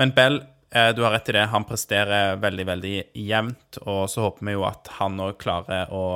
Men 0.00 0.12
Bell, 0.16 0.40
uh, 0.72 0.88
du 0.96 1.04
har 1.04 1.16
rett 1.16 1.28
i 1.28 1.36
det, 1.36 1.46
han 1.52 1.68
presterer 1.68 2.40
veldig, 2.42 2.68
veldig 2.72 2.96
jevnt, 3.28 3.82
og 3.84 4.02
så 4.08 4.26
håper 4.26 4.48
vi 4.48 4.56
jo 4.56 4.66
at 4.68 4.92
han 4.98 5.20
òg 5.20 5.36
klarer 5.40 5.92
å 5.92 6.06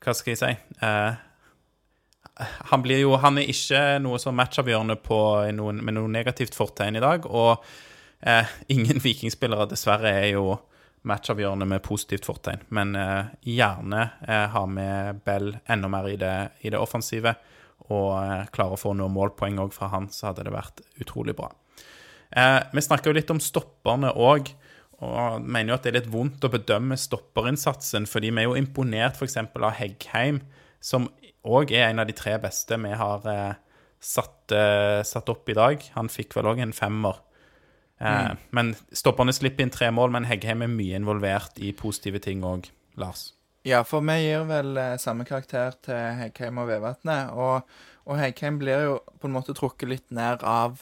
Hva 0.00 0.14
skal 0.16 0.32
jeg 0.32 0.40
si? 0.40 0.54
Uh, 0.80 1.12
han 2.40 2.82
blir 2.82 3.02
jo 3.02 3.16
Han 3.20 3.38
er 3.40 3.50
ikke 3.50 3.98
noe 4.02 4.18
som 4.22 4.36
matchavgjørende 4.38 4.96
med 5.80 5.96
noe 5.96 6.10
negativt 6.10 6.56
fortegn 6.56 6.98
i 6.98 7.04
dag. 7.04 7.26
Og 7.26 7.62
eh, 8.20 8.50
ingen 8.68 9.02
vikingspillere, 9.06 9.68
dessverre, 9.70 10.12
er 10.22 10.34
jo 10.34 10.58
matchavgjørende 11.08 11.68
med 11.68 11.82
positivt 11.82 12.28
fortegn. 12.28 12.66
Men 12.68 12.96
eh, 12.96 13.32
gjerne 13.56 14.02
eh, 14.26 14.46
ha 14.52 14.66
med 14.66 15.22
Bell 15.24 15.54
enda 15.66 15.88
mer 15.92 16.08
i 16.10 16.18
det, 16.20 16.34
i 16.60 16.72
det 16.72 16.80
offensive. 16.80 17.34
Og 17.90 18.10
eh, 18.20 18.48
klare 18.54 18.76
å 18.76 18.80
få 18.80 18.94
noen 18.96 19.14
målpoeng 19.14 19.60
òg 19.62 19.74
fra 19.76 19.90
han, 19.94 20.10
så 20.12 20.30
hadde 20.30 20.46
det 20.46 20.54
vært 20.54 20.84
utrolig 21.00 21.36
bra. 21.38 21.50
Eh, 22.30 22.58
vi 22.72 22.84
snakker 22.84 23.10
jo 23.10 23.16
litt 23.18 23.32
om 23.32 23.42
stopperne 23.42 24.12
òg. 24.14 24.52
Og 25.00 25.40
mener 25.40 25.72
jo 25.72 25.76
at 25.78 25.86
det 25.86 25.94
er 25.94 26.02
litt 26.02 26.10
vondt 26.12 26.44
å 26.44 26.52
bedømme 26.52 26.98
stopperinnsatsen, 27.00 28.04
fordi 28.10 28.34
vi 28.34 28.42
er 28.42 28.50
jo 28.50 28.58
imponert 28.60 29.16
f.eks. 29.16 29.38
av 29.40 29.70
Heggheim, 29.78 30.42
som 30.84 31.08
òg 31.44 31.72
er 31.72 31.88
en 31.88 32.02
av 32.02 32.08
de 32.08 32.16
tre 32.16 32.36
beste 32.42 32.76
vi 32.80 32.92
har 33.00 33.26
eh, 33.30 33.58
satt, 34.00 34.52
eh, 34.52 35.00
satt, 35.06 35.28
opp 35.28 35.48
i 35.48 35.56
dag. 35.56 35.82
Han 35.96 36.10
fikk 36.12 36.36
vel 36.36 36.50
òg 36.52 36.62
en 36.64 36.76
femmer. 36.76 37.20
Eh, 38.00 38.30
mm. 38.30 38.40
Men 38.56 38.72
stopperne 38.96 39.34
slipper 39.36 39.66
inn 39.66 39.74
tre 39.74 39.90
mål, 39.94 40.12
men 40.16 40.28
Heggheim 40.28 40.64
er 40.64 40.72
mye 40.72 41.00
involvert 41.00 41.60
i 41.60 41.72
positive 41.76 42.22
ting 42.24 42.44
òg, 42.46 42.70
Lars. 43.00 43.30
Ja, 43.68 43.82
for 43.84 44.00
vi 44.04 44.16
gir 44.22 44.46
vel 44.48 44.72
eh, 44.80 44.96
samme 45.00 45.26
karakter 45.28 45.76
til 45.84 46.00
Heggheim 46.20 46.62
og 46.62 46.70
Vevatnet. 46.70 47.34
Og, 47.36 47.68
og 48.08 48.20
Heggheim 48.20 48.58
blir 48.60 48.86
jo 48.88 48.98
på 49.20 49.28
en 49.28 49.36
måte 49.36 49.56
trukket 49.56 49.92
litt 49.92 50.08
ned 50.16 50.44
av 50.48 50.80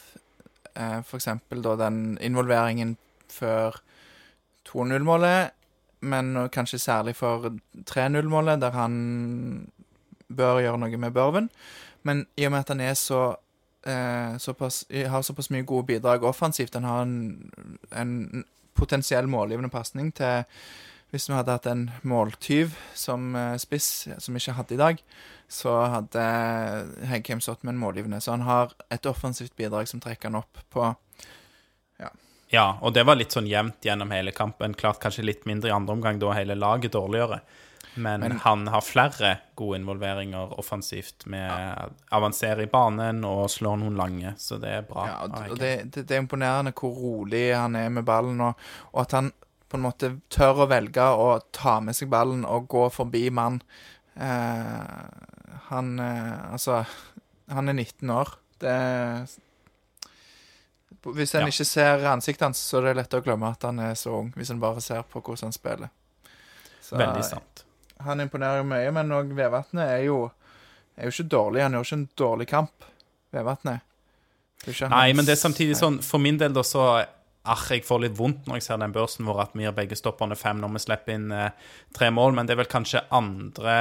eh, 0.75 0.99
f.eks. 1.03 1.27
den 1.51 2.17
involveringen 2.23 2.95
før 3.29 3.81
2-0-målet, 4.69 5.51
men 6.07 6.31
kanskje 6.53 6.79
særlig 6.79 7.17
for 7.17 7.49
3-0-målet, 7.89 8.61
der 8.61 8.71
han 8.77 8.95
bør 10.29 10.61
gjøre 10.63 10.79
noe 10.81 11.01
med 11.01 11.15
Børven. 11.15 11.49
Men 12.07 12.25
i 12.37 12.45
og 12.47 12.53
med 12.53 12.63
at 12.63 12.73
han 12.73 12.83
er 12.83 12.95
så 12.97 13.23
eh, 13.85 14.37
såpass, 14.37 14.85
har 14.89 15.25
såpass 15.25 15.49
mye 15.53 15.67
gode 15.67 15.89
bidrag 15.89 16.23
offensivt, 16.23 16.77
han 16.77 16.87
har 16.87 17.01
en, 17.01 17.51
en 17.91 18.45
potensiell 18.79 19.27
målgivende 19.27 19.71
pasning 19.73 20.13
til 20.15 20.45
Hvis 21.09 21.25
vi 21.25 21.33
hadde 21.33 21.55
hatt 21.55 21.65
en 21.65 21.87
måltyv 22.05 22.75
som 22.93 23.33
eh, 23.35 23.55
spiss, 23.57 24.07
som 24.21 24.35
vi 24.35 24.37
ikke 24.43 24.53
hadde 24.53 24.75
i 24.75 24.77
dag, 24.77 24.99
så 25.49 25.71
hadde 25.89 26.25
Heggheim 27.09 27.41
stått 27.41 27.63
med 27.63 27.73
en 27.73 27.79
målgivende. 27.81 28.19
Så 28.21 28.35
han 28.35 28.45
har 28.45 28.75
et 28.93 29.09
offensivt 29.09 29.55
bidrag 29.57 29.89
som 29.89 30.03
trekker 30.03 30.29
han 30.29 30.37
opp 30.37 30.59
på 30.69 30.83
ja. 31.97 32.11
ja, 32.53 32.67
og 32.85 32.93
det 32.93 33.07
var 33.09 33.17
litt 33.17 33.33
sånn 33.33 33.49
jevnt 33.49 33.89
gjennom 33.89 34.13
hele 34.13 34.35
kampen. 34.37 34.77
Klart 34.77 35.01
kanskje 35.01 35.25
litt 35.25 35.49
mindre 35.49 35.71
i 35.71 35.73
andre 35.73 35.97
omgang, 35.97 36.21
da 36.21 36.35
hele 36.37 36.53
laget 36.53 36.93
dårligere. 36.93 37.41
Men, 37.93 38.19
Men, 38.19 38.31
han 38.31 38.67
har 38.67 38.81
flere 38.81 39.37
gode 39.55 39.79
involveringer 39.79 40.59
offensivt 40.59 41.25
med 41.25 41.49
ja. 41.49 41.87
avansere 42.09 42.63
i 42.63 42.69
banen 42.69 43.23
og 43.27 43.49
slår 43.51 43.79
noen 43.81 43.97
lange, 43.97 44.33
så 44.37 44.59
det 44.61 44.71
er 44.77 44.85
bra. 44.87 45.07
Ja, 45.09 45.17
og 45.25 45.57
det, 45.59 45.71
det, 45.89 46.05
det, 46.05 46.15
er 46.15 46.23
imponerende 46.23 46.73
hvor 46.77 46.93
rolig 46.95 47.49
han 47.55 47.75
er 47.79 47.89
med 47.93 48.05
ballen, 48.07 48.41
og, 48.45 48.61
og, 48.91 49.01
at 49.03 49.17
han 49.17 49.31
på 49.69 49.77
en 49.77 49.85
måte 49.85 50.11
tør 50.33 50.63
å 50.63 50.69
velge 50.69 51.03
å 51.03 51.29
ta 51.53 51.79
med 51.83 51.97
seg 51.97 52.11
ballen 52.13 52.45
og 52.47 52.69
gå 52.71 52.87
forbi 52.93 53.27
mann. 53.33 53.59
Eh, 54.15 55.03
han 55.69 55.91
eh, 56.01 56.51
Altså, 56.53 56.81
han 57.49 57.69
er 57.69 57.77
19 57.77 58.09
år. 58.09 58.33
Det 58.59 58.73
Hvis 61.05 61.35
en 61.35 61.45
ja. 61.45 61.53
ikke 61.53 61.65
ser 61.65 62.05
ansiktet 62.09 62.47
hans, 62.47 62.61
så 62.61 62.81
er 62.81 62.89
det 62.89 62.97
lett 63.03 63.17
å 63.17 63.21
glemme 63.25 63.53
at 63.53 63.63
han 63.69 63.79
er 63.79 63.93
så 63.97 64.17
ung, 64.23 64.33
hvis 64.35 64.49
en 64.53 64.61
bare 64.61 64.81
ser 64.81 65.05
på 65.05 65.21
hvordan 65.21 65.49
han 65.49 65.57
spiller. 65.57 65.93
Så, 66.81 66.97
Veldig 66.97 67.25
sant 67.25 67.65
han 68.05 68.23
imponerer 68.23 68.61
jo 68.61 68.67
mye, 68.69 68.91
men 68.95 69.11
òg 69.15 69.35
Vevatnet 69.37 69.85
er 69.85 70.07
er 70.99 71.07
jo 71.07 71.13
ikke 71.13 71.29
dårlig. 71.31 71.63
Han 71.63 71.77
gjør 71.77 71.87
ikke 71.87 71.97
en 71.99 72.09
dårlig 72.17 72.47
kamp, 72.47 72.89
Vevatnet. 73.35 73.85
Nei, 74.91 75.13
men 75.15 75.23
det 75.23 75.37
er 75.37 75.39
samtidig 75.39 75.77
sånn 75.79 76.01
For 76.03 76.19
min 76.19 76.35
del, 76.35 76.51
da, 76.51 76.65
så 76.67 76.81
Ach, 77.49 77.61
jeg 77.71 77.85
får 77.87 78.01
litt 78.03 78.17
vondt 78.17 78.49
når 78.49 78.59
jeg 78.59 78.65
ser 78.65 78.79
den 78.81 78.91
børsen 78.93 79.23
vår 79.25 79.37
at 79.45 79.53
vi 79.55 79.63
gir 79.63 79.71
begge 79.73 79.95
stopperne 79.95 80.35
fem 80.37 80.59
når 80.59 80.73
vi 80.73 80.81
slipper 80.83 81.15
inn 81.15 81.31
eh, 81.33 81.69
tre 81.95 82.09
mål, 82.11 82.33
men 82.35 82.45
det 82.45 82.53
er 82.53 82.59
vel 82.59 82.67
kanskje 82.69 83.05
andre 83.15 83.75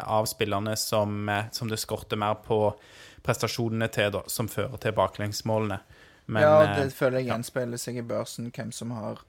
av 0.00 0.24
spillerne 0.26 0.72
som, 0.80 1.28
eh, 1.28 1.44
som, 1.52 1.68
det 1.68 1.76
skorter 1.78 2.18
mer 2.18 2.40
på 2.42 2.58
prestasjonene 3.22 3.90
til, 3.92 4.08
da, 4.16 4.24
som 4.32 4.48
fører 4.50 4.80
til 4.82 4.96
baklengsmålene. 4.96 5.78
Men, 6.32 6.42
ja, 6.42 6.56
det 6.72 6.88
eh, 6.88 6.96
føler 6.96 7.20
jeg 7.20 7.28
gjenspeiler 7.28 7.84
seg 7.84 8.00
i 8.00 8.06
børsen, 8.08 8.48
hvem 8.56 8.72
som 8.74 8.96
har 8.96 9.20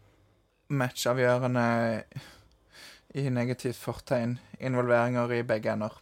matchavgjørende 0.74 1.68
i 3.14 3.30
negativt 3.30 3.80
fortegn 3.80 4.38
involveringer 4.60 5.32
i 5.34 5.44
begge 5.48 5.72
ender. 5.72 5.96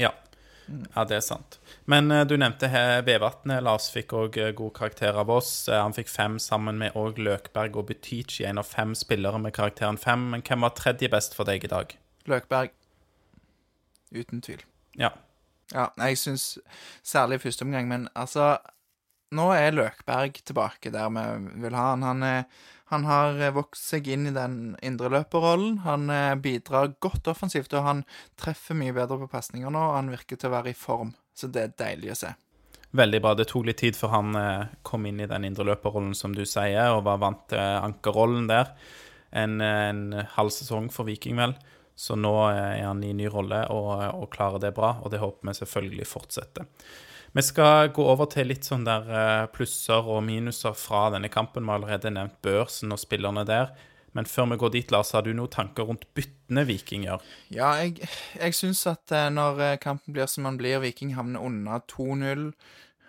Ja. 0.00 0.12
Ja, 0.70 1.04
det 1.04 1.16
er 1.16 1.24
sant. 1.24 1.58
Men 1.90 2.10
uh, 2.14 2.22
du 2.26 2.36
nevnte 2.38 2.68
Vevatnet. 3.06 3.62
Lars 3.66 3.88
fikk 3.90 4.14
òg 4.14 4.36
uh, 4.38 4.50
god 4.54 4.74
karakter 4.76 5.16
av 5.18 5.30
oss. 5.34 5.52
Uh, 5.68 5.80
han 5.80 5.96
fikk 5.96 6.10
fem 6.12 6.38
sammen 6.42 6.78
med 6.78 6.94
òg 6.98 7.18
Løkberg 7.18 7.78
og 7.80 7.88
Butichi, 7.90 8.44
en 8.46 8.62
av 8.62 8.68
fem 8.70 8.94
spillere 8.98 9.40
med 9.42 9.54
karakteren 9.56 9.98
fem. 9.98 10.28
Men 10.34 10.44
hvem 10.46 10.66
var 10.66 10.76
tredje 10.78 11.10
best 11.10 11.34
for 11.38 11.48
deg 11.48 11.66
i 11.66 11.72
dag? 11.72 11.96
Løkberg. 12.30 12.74
Uten 14.14 14.42
tvil. 14.46 14.62
Ja. 14.98 15.10
Ja, 15.70 15.90
jeg 16.02 16.18
syns 16.18 16.58
særlig 17.06 17.38
i 17.38 17.44
første 17.46 17.66
omgang, 17.66 17.88
men 17.90 18.08
altså 18.18 18.56
Nå 19.30 19.44
er 19.54 19.70
Løkberg 19.70 20.40
tilbake 20.42 20.90
der 20.90 21.10
vi 21.14 21.60
vil 21.62 21.74
ha 21.78 21.92
han. 21.92 22.02
Han 22.02 22.24
er 22.26 22.40
han 22.90 23.04
har 23.06 23.38
eh, 23.38 23.52
vokst 23.54 23.92
seg 23.92 24.08
inn 24.10 24.26
i 24.26 24.34
den 24.34 24.74
indreløperrollen. 24.82 25.80
Han 25.84 26.10
eh, 26.10 26.34
bidrar 26.42 26.96
godt 26.98 27.28
offensivt, 27.30 27.74
og 27.78 27.86
han 27.86 28.00
treffer 28.40 28.74
mye 28.74 28.94
bedre 28.96 29.20
på 29.20 29.28
pasninger 29.30 29.70
nå. 29.70 29.82
Og 29.92 29.94
han 29.94 30.10
virker 30.10 30.40
til 30.40 30.50
å 30.50 30.56
være 30.56 30.72
i 30.72 30.78
form, 30.78 31.12
så 31.30 31.50
det 31.54 31.62
er 31.62 31.76
deilig 31.78 32.10
å 32.10 32.18
se. 32.24 32.32
Veldig 32.98 33.20
bra. 33.22 33.36
Det 33.38 33.46
tok 33.46 33.68
litt 33.68 33.78
tid 33.78 33.98
før 33.98 34.14
han 34.16 34.40
eh, 34.40 34.72
kom 34.82 35.06
inn 35.06 35.22
i 35.22 35.28
den 35.30 35.46
indreløperrollen, 35.46 36.16
som 36.18 36.34
du 36.34 36.42
sier, 36.42 36.90
og 36.96 37.04
var 37.06 37.22
vant 37.22 37.46
til 37.52 37.62
ankerrollen 37.62 38.50
der. 38.50 38.74
En, 39.30 39.60
en 39.62 40.02
halv 40.34 40.50
sesong 40.50 40.90
for 40.90 41.06
Viking, 41.06 41.38
vel. 41.38 41.54
Så 41.94 42.16
nå 42.18 42.32
er 42.48 42.80
han 42.88 43.04
i 43.06 43.12
ny 43.14 43.28
rolle 43.30 43.60
og, 43.70 43.90
og 44.16 44.30
klarer 44.32 44.58
det 44.62 44.72
bra, 44.74 44.96
og 45.04 45.12
det 45.12 45.22
håper 45.22 45.46
vi 45.46 45.58
selvfølgelig 45.60 46.10
fortsetter. 46.10 46.66
Vi 47.32 47.42
skal 47.46 47.92
gå 47.94 48.02
over 48.10 48.26
til 48.26 48.48
litt 48.50 48.66
sånn 48.66 48.82
der 48.86 49.06
eh, 49.06 49.44
plusser 49.54 50.02
og 50.02 50.24
minuser 50.26 50.74
fra 50.74 51.06
denne 51.14 51.30
kampen. 51.30 51.62
Vi 51.62 51.70
har 51.70 51.78
allerede 51.78 52.10
nevnt 52.10 52.40
børsen 52.42 52.90
og 52.90 52.98
spillerne 52.98 53.44
der. 53.46 53.70
Men 54.12 54.26
før 54.26 54.48
vi 54.50 54.58
går 54.58 54.72
dit, 54.74 54.90
Lars, 54.90 55.12
har 55.14 55.22
du 55.22 55.30
noen 55.30 55.52
tanker 55.52 55.86
rundt 55.86 56.08
byttene 56.18 56.64
Viking 56.66 57.04
gjør? 57.06 57.22
Ja, 57.54 57.70
jeg, 57.78 58.08
jeg 58.34 58.56
syns 58.58 58.82
at 58.90 59.14
eh, 59.14 59.28
når 59.30 59.62
eh, 59.62 59.78
kampen 59.82 60.16
blir 60.16 60.26
som 60.30 60.48
den 60.48 60.58
blir, 60.58 60.80
Viking 60.82 61.14
havner 61.14 61.44
unna 61.46 61.78
2-0 61.92 62.48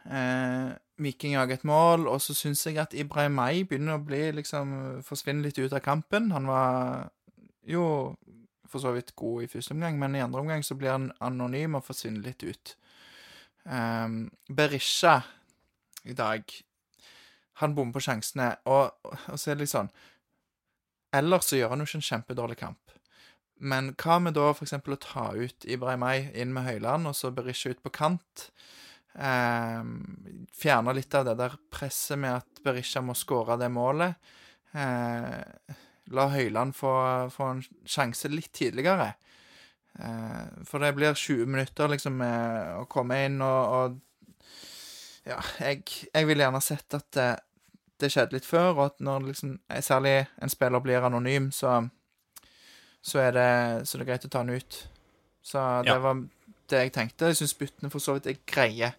eh, 0.05 0.69
Viking 1.01 1.33
jager 1.33 1.57
et 1.57 1.65
mål, 1.65 2.05
og 2.11 2.21
så 2.21 2.35
syns 2.37 2.61
jeg 2.67 2.77
at 2.77 2.93
Ibrahimay 2.93 3.63
begynner 3.65 3.97
å 3.97 4.05
bli 4.05 4.27
liksom 4.37 5.01
forsvinne 5.07 5.41
litt 5.47 5.57
ut 5.57 5.73
av 5.73 5.81
kampen. 5.81 6.29
Han 6.35 6.45
var 6.45 7.09
jo 7.65 8.13
for 8.69 8.83
så 8.83 8.93
vidt 8.93 9.15
god 9.17 9.47
i 9.47 9.49
første 9.49 9.73
omgang, 9.73 9.97
men 9.99 10.15
i 10.15 10.21
andre 10.21 10.43
omgang 10.43 10.61
så 10.63 10.77
blir 10.77 10.93
han 10.93 11.09
anonym 11.19 11.79
og 11.79 11.87
forsvinner 11.89 12.29
litt 12.29 12.45
ut. 12.45 12.75
Um, 13.63 14.31
Berisha 14.49 15.19
i 16.09 16.15
dag 16.17 16.49
Han 17.61 17.75
bommer 17.77 17.93
på 17.93 18.01
sjansene, 18.01 18.55
og, 18.65 18.95
og, 19.05 19.35
så 19.37 19.51
er 19.51 19.59
det 19.59 19.67
litt 19.67 19.73
sånn 19.75 19.91
Ellers 21.13 21.51
så 21.51 21.59
gjør 21.59 21.75
han 21.75 21.83
jo 21.83 21.85
ikke 21.85 21.99
en 21.99 22.07
kjempedårlig 22.07 22.55
kamp. 22.57 22.93
Men 23.61 23.91
hva 23.99 24.15
med 24.23 24.33
da 24.37 24.47
f.eks. 24.53 24.77
å 24.79 24.97
ta 25.03 25.25
ut 25.35 25.65
Ibrahimay 25.67 26.29
inn 26.39 26.53
med 26.55 26.63
Høyland, 26.63 27.09
og 27.09 27.17
så 27.17 27.33
Berisha 27.35 27.73
ut 27.73 27.81
på 27.83 27.91
kant? 27.93 28.45
Um, 29.11 30.47
fjerne 30.55 30.95
litt 30.95 31.11
av 31.19 31.27
det 31.27 31.35
der 31.41 31.57
presset 31.67 32.15
med 32.23 32.37
at 32.39 32.63
Berisha 32.63 33.03
må 33.03 33.13
skåre 33.19 33.59
det 33.59 33.67
målet. 33.75 34.15
Uh, 34.71 35.43
la 36.15 36.29
Høyland 36.31 36.77
få, 36.79 36.93
få 37.35 37.49
en 37.57 37.61
sjanse 37.83 38.31
litt 38.31 38.53
tidligere. 38.55 39.11
Eh, 39.99 40.63
for 40.65 40.79
det 40.79 40.93
blir 40.95 41.13
20 41.13 41.45
minutter 41.45 41.91
liksom 41.91 42.17
med 42.21 42.75
å 42.79 42.85
komme 42.91 43.25
inn 43.25 43.41
og, 43.43 43.75
og 43.75 43.99
Ja, 45.27 45.37
jeg, 45.61 45.83
jeg 46.09 46.25
ville 46.25 46.41
gjerne 46.41 46.61
sett 46.65 46.95
at 46.97 47.05
det, 47.13 47.27
det, 48.01 48.09
skjedde 48.09 48.33
litt 48.33 48.47
før, 48.47 48.71
og 48.71 48.85
at 48.87 49.03
når 49.05 49.27
liksom 49.27 49.51
særlig 49.85 50.15
en 50.41 50.49
spiller 50.49 50.81
blir 50.81 51.05
anonym, 51.05 51.51
så, 51.53 51.75
så, 53.05 53.19
er, 53.27 53.35
det, 53.35 53.51
så 53.85 53.97
er 53.97 54.01
det 54.01 54.07
greit 54.09 54.25
å 54.25 54.31
ta 54.33 54.41
han 54.41 54.49
ut. 54.49 54.79
Så 55.45 55.61
det 55.85 55.93
ja. 55.93 55.99
var 56.01 56.23
det 56.73 56.81
jeg 56.87 56.93
tenkte. 56.95 57.29
Jeg 57.29 57.37
syns 57.37 57.53
byttene 57.59 57.93
for 57.93 58.01
så 58.01 58.17
vidt 58.17 58.31
er 58.31 58.41
greie. 58.49 58.89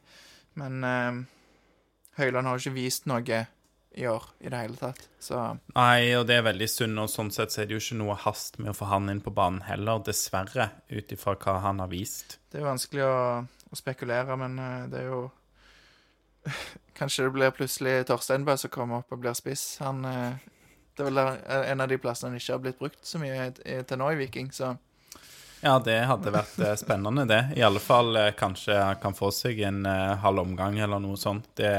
Men 0.55 0.87
eh, 0.87 1.19
Høyland 2.21 2.47
har 2.47 2.55
jo 2.55 2.69
ikke 2.69 2.79
vist 2.79 3.11
noe 3.11 3.43
i 3.95 4.07
år 4.09 4.25
i 4.41 4.49
det 4.49 4.61
hele 4.63 4.79
tatt. 4.81 5.03
Så 5.21 5.39
Nei, 5.75 6.13
og 6.17 6.27
det 6.29 6.39
er 6.39 6.47
veldig 6.47 6.69
synd, 6.71 6.99
og 7.03 7.11
sånn 7.13 7.33
sett 7.35 7.53
så 7.53 7.63
er 7.63 7.69
det 7.69 7.77
jo 7.77 7.83
ikke 7.83 7.99
noe 8.01 8.17
hast 8.25 8.59
med 8.63 8.73
å 8.73 8.77
få 8.77 8.89
han 8.91 9.11
inn 9.13 9.23
på 9.25 9.35
banen 9.35 9.63
heller, 9.67 10.03
dessverre, 10.07 10.71
ut 10.89 11.13
ifra 11.13 11.37
hva 11.37 11.59
han 11.67 11.83
har 11.83 11.91
vist. 11.93 12.39
det 12.51 12.61
er 12.61 12.65
jo 12.65 12.71
vanskelig 12.71 13.05
å, 13.07 13.19
å 13.73 13.79
spekulere, 13.79 14.37
men 14.41 14.59
eh, 14.59 14.87
det 14.93 15.05
er 15.05 15.11
jo 15.13 15.23
Kanskje 16.99 17.25
det 17.25 17.35
blir 17.35 17.53
plutselig 17.55 17.93
Torsteinbø 18.07 18.57
som 18.59 18.71
kommer 18.71 19.03
opp 19.03 19.15
og 19.15 19.21
blir 19.23 19.35
spiss. 19.39 19.79
Han 19.83 20.05
eh, 20.05 20.41
Det 20.95 21.05
er 21.05 21.09
vel 21.09 21.21
en 21.23 21.81
av 21.81 21.89
de 21.89 21.99
plassene 21.99 22.33
han 22.33 22.41
ikke 22.41 22.53
har 22.53 22.65
blitt 22.65 22.81
brukt 22.81 23.07
så 23.07 23.21
mye 23.23 23.53
til 23.57 23.99
nå 23.99 24.11
i 24.13 24.19
Viking, 24.21 24.51
så 24.53 24.75
Ja, 25.63 25.79
det 25.79 26.01
hadde 26.11 26.33
vært 26.35 26.59
eh, 26.59 26.75
spennende, 26.75 27.25
det. 27.31 27.41
I 27.57 27.63
alle 27.63 27.81
fall 27.81 28.17
eh, 28.19 28.33
kanskje 28.35 28.75
han 28.75 28.99
kan 29.03 29.15
få 29.15 29.31
seg 29.35 29.63
en 29.63 29.87
eh, 29.87 30.17
halv 30.19 30.43
omgang 30.43 30.81
eller 30.83 30.99
noe 31.03 31.17
sånt. 31.17 31.53
Det, 31.55 31.71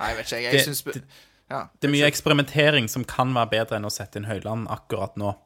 Nei, 0.00 0.10
jeg 0.10 0.16
vet 0.18 0.26
ikke. 0.26 0.42
Jeg 0.42 0.52
Det- 0.52 0.64
synes, 0.64 1.02
ja, 1.50 1.68
det 1.80 1.88
er 1.88 1.92
mye 1.92 2.06
eksperimentering 2.10 2.88
som 2.90 3.04
kan 3.04 3.34
være 3.34 3.50
bedre 3.50 3.76
enn 3.76 3.86
å 3.86 3.92
sette 3.92 4.16
inn 4.16 4.24
Høyland 4.30 4.68
akkurat 4.68 5.16
nå. 5.16 5.36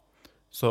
Så 0.50 0.68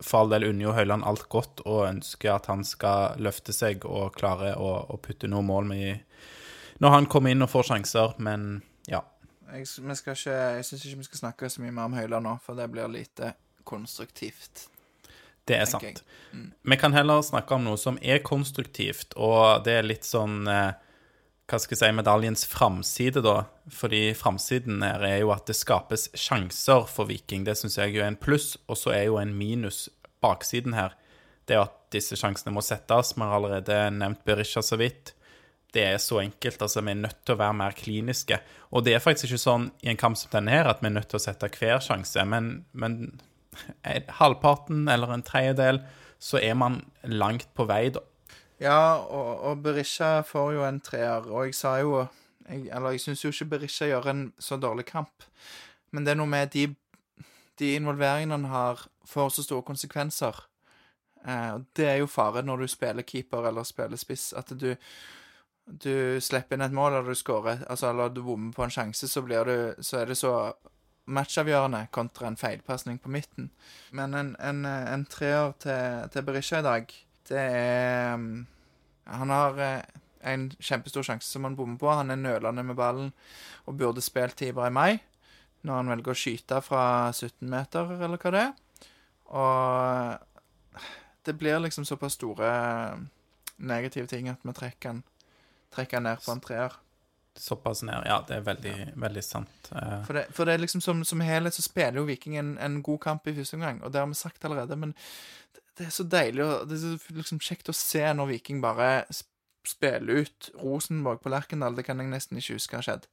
for 0.00 0.20
all 0.20 0.30
del 0.32 0.44
unner 0.44 0.64
jo 0.64 0.72
Høyland 0.72 1.04
alt 1.04 1.28
godt 1.28 1.60
og 1.66 1.86
ønsker 1.88 2.34
at 2.34 2.46
han 2.46 2.64
skal 2.64 3.18
løfte 3.20 3.52
seg 3.52 3.84
og 3.84 4.14
klare 4.16 4.54
å, 4.56 4.86
å 4.88 4.96
putte 4.96 5.28
noen 5.28 5.46
mål 5.50 5.68
med 5.68 6.00
når 6.80 6.94
han 6.94 7.06
kommer 7.10 7.30
inn 7.34 7.42
og 7.42 7.50
får 7.50 7.68
sjanser, 7.72 8.14
men 8.22 8.62
ja. 8.86 9.02
jeg, 9.52 9.66
ikke, 9.66 10.14
jeg 10.14 10.64
syns 10.64 10.84
ikke 10.86 11.00
vi 11.02 11.06
skal 11.08 11.18
snakke 11.18 11.50
så 11.50 11.60
mye 11.60 11.74
mer 11.74 11.90
om 11.90 11.96
Høyland 11.98 12.24
nå, 12.24 12.34
for 12.44 12.54
det 12.54 12.68
blir 12.70 12.88
lite 12.88 13.32
konstruktivt. 13.68 14.68
Det 15.48 15.56
er 15.56 15.66
sant. 15.68 16.02
Mm. 16.32 16.52
Vi 16.62 16.76
kan 16.76 16.94
heller 16.94 17.22
snakke 17.24 17.56
om 17.56 17.64
noe 17.66 17.80
som 17.80 17.98
er 18.02 18.20
konstruktivt, 18.24 19.16
og 19.16 19.64
det 19.66 19.78
er 19.80 19.88
litt 19.88 20.06
sånn 20.06 20.46
eh, 20.46 20.76
Hva 21.48 21.56
skal 21.56 21.78
jeg 21.78 21.80
si 21.80 21.96
medaljens 21.96 22.44
framside, 22.44 23.22
da. 23.24 23.46
Fordi 23.72 24.10
framsiden 24.16 24.82
her 24.84 25.04
er 25.06 25.20
jo 25.22 25.30
at 25.32 25.46
det 25.48 25.56
skapes 25.56 26.10
sjanser 26.12 26.84
for 26.90 27.08
Viking. 27.08 27.46
Det 27.46 27.56
syns 27.56 27.78
jeg 27.80 27.94
jo 27.94 28.02
er 28.02 28.10
en 28.12 28.20
pluss, 28.20 28.58
og 28.68 28.76
så 28.76 28.92
er 28.92 29.06
jo 29.08 29.16
en 29.20 29.32
minus 29.36 29.86
baksiden 30.20 30.76
her. 30.76 30.92
Det 31.48 31.56
er 31.56 31.64
at 31.64 31.76
disse 31.94 32.18
sjansene 32.20 32.52
må 32.52 32.60
settes. 32.64 33.14
Vi 33.16 33.24
har 33.24 33.38
allerede 33.38 33.78
nevnt 33.96 34.20
Berisha 34.28 34.60
så 34.60 34.76
vidt. 34.76 35.14
Det 35.72 35.84
er 35.84 35.96
så 36.00 36.20
enkelt. 36.20 36.60
altså 36.62 36.82
Vi 36.84 36.92
er 36.92 37.00
nødt 37.00 37.24
til 37.24 37.36
å 37.36 37.40
være 37.40 37.56
mer 37.56 37.76
kliniske. 37.76 38.40
Og 38.72 38.84
det 38.84 38.96
er 38.96 39.04
faktisk 39.04 39.30
ikke 39.30 39.46
sånn 39.46 39.70
i 39.84 39.92
en 39.92 40.00
kamp 40.00 40.20
som 40.20 40.32
denne 40.34 40.52
her 40.52 40.68
at 40.68 40.82
vi 40.84 40.90
er 40.90 40.96
nødt 40.98 41.08
til 41.08 41.20
å 41.20 41.24
sette 41.24 41.48
hver 41.56 41.80
sjanse, 41.84 42.24
men, 42.28 42.66
men 42.72 43.18
halvparten 44.20 44.84
eller 44.92 45.16
en 45.16 45.24
tredjedel, 45.24 45.80
så 46.20 46.40
er 46.42 46.56
man 46.58 46.82
langt 47.04 47.48
på 47.56 47.64
vei, 47.68 47.88
da. 47.94 48.04
Ja, 48.60 48.98
og, 48.98 49.40
og 49.46 49.62
Berisha 49.62 50.22
får 50.26 50.52
jo 50.56 50.64
en 50.66 50.80
treer, 50.82 51.28
og 51.30 51.46
jeg 51.46 51.54
sa 51.54 51.76
jo 51.78 52.06
jeg, 52.48 52.64
Eller 52.74 52.96
jeg 52.96 53.00
syns 53.04 53.24
jo 53.24 53.30
ikke 53.30 53.50
Berisha 53.52 53.86
gjør 53.86 54.10
en 54.10 54.22
så 54.38 54.56
dårlig 54.56 54.86
kamp, 54.88 55.26
men 55.92 56.04
det 56.04 56.12
er 56.12 56.18
noe 56.18 56.30
med 56.30 56.50
de, 56.54 56.64
de 57.60 57.74
involveringene 57.76 58.34
han 58.34 58.50
har, 58.50 58.86
får 59.06 59.28
så 59.36 59.44
store 59.44 59.62
konsekvenser. 59.62 60.40
Eh, 61.24 61.52
og 61.54 61.68
det 61.76 61.86
er 61.86 62.00
jo 62.00 62.10
fare 62.10 62.42
når 62.42 62.64
du 62.64 62.72
spiller 62.72 63.06
keeper 63.06 63.48
eller 63.48 63.68
spiller 63.68 64.00
spiss, 64.00 64.32
at 64.32 64.52
du 64.56 64.74
du 65.68 66.16
slipper 66.24 66.56
inn 66.56 66.64
et 66.64 66.72
mål, 66.72 66.94
eller 66.96 67.12
du 67.12 67.18
skårer, 67.18 67.64
altså, 67.68 67.90
eller 67.90 68.08
du 68.08 68.22
bommer 68.24 68.54
på 68.56 68.64
en 68.64 68.72
sjanse, 68.72 69.08
så, 69.08 69.20
du, 69.20 69.74
så 69.84 69.98
er 70.00 70.06
det 70.08 70.16
så 70.16 70.32
matchavgjørende 71.08 71.86
kontra 71.92 72.28
en 72.28 72.38
feilpasning 72.40 72.98
på 72.98 73.12
midten. 73.12 73.50
Men 73.92 74.14
en, 74.14 74.30
en, 74.40 74.64
en 74.64 75.04
treer 75.08 75.52
til, 75.60 76.08
til 76.12 76.24
Berisha 76.24 76.60
i 76.60 76.66
dag, 76.66 76.94
det 77.28 77.38
er 77.40 78.14
um, 78.14 78.46
Han 79.08 79.30
har 79.32 79.60
eh, 79.64 79.82
en 80.32 80.48
kjempestor 80.58 81.06
sjanse 81.06 81.30
som 81.30 81.44
han 81.46 81.56
bommer 81.56 81.78
på. 81.80 81.90
Han 81.92 82.10
er 82.12 82.20
nølende 82.20 82.64
med 82.66 82.76
ballen 82.76 83.12
og 83.68 83.76
burde 83.78 84.02
spilt 84.04 84.36
tidligere 84.36 84.68
i 84.68 84.74
mai, 84.74 84.98
når 85.62 85.80
han 85.80 85.92
velger 85.92 86.14
å 86.14 86.18
skyte 86.18 86.58
fra 86.64 86.82
17 87.12 87.48
meter, 87.48 87.94
eller 87.98 88.20
hva 88.20 88.32
det 88.34 88.42
er. 88.46 88.52
Og 89.38 90.82
det 91.28 91.34
blir 91.36 91.60
liksom 91.60 91.84
såpass 91.84 92.16
store 92.16 92.50
negative 93.58 94.06
ting 94.08 94.28
at 94.30 94.44
vi 94.46 94.54
trekker 94.56 94.92
han, 94.94 95.00
trekker 95.74 95.98
han 95.98 96.06
ned 96.08 96.22
på 96.24 96.32
en 96.32 96.40
treer. 96.44 96.76
Såpass 97.38 97.84
ned. 97.86 98.02
Ja, 98.08 98.18
det 98.26 98.38
er 98.38 98.46
veldig, 98.46 98.76
veldig 98.98 99.22
sant. 99.22 99.68
Eh, 99.70 99.98
For 100.06 100.16
det, 100.18 100.24
for 100.34 100.48
det 100.48 100.56
er 100.56 100.62
liksom 100.64 100.82
som, 100.82 101.04
som 101.06 101.20
helhet 101.22 101.54
så 101.54 101.62
spiller 101.62 102.00
jo 102.00 102.08
Viking 102.08 102.38
en, 102.40 102.56
en 102.58 102.80
god 102.82 102.98
kamp 103.04 103.28
i 103.30 103.34
første 103.36 103.58
omgang, 103.58 103.82
og 103.84 103.92
det 103.94 104.00
har 104.02 104.08
vi 104.10 104.18
sagt 104.18 104.44
allerede, 104.48 104.76
men 104.76 104.94
det, 105.78 105.86
er 105.86 105.94
så 105.94 106.04
deilig 106.04 106.44
og 106.44 106.68
det 106.68 106.78
er 106.78 106.96
så 106.98 107.16
liksom 107.16 107.40
kjekt 107.42 107.70
å 107.70 107.76
se 107.76 108.02
når 108.18 108.32
Viking 108.34 108.62
bare 108.64 109.06
spiller 109.68 110.24
ut 110.24 110.50
Rosenborg 110.62 111.22
på 111.22 111.32
Lerkendal. 111.32 111.76
Det 111.76 111.84
kan 111.86 112.00
jeg 112.00 112.10
nesten 112.10 112.40
ikke 112.40 112.56
huske 112.58 112.78
har 112.78 112.86
skjedd. 112.86 113.08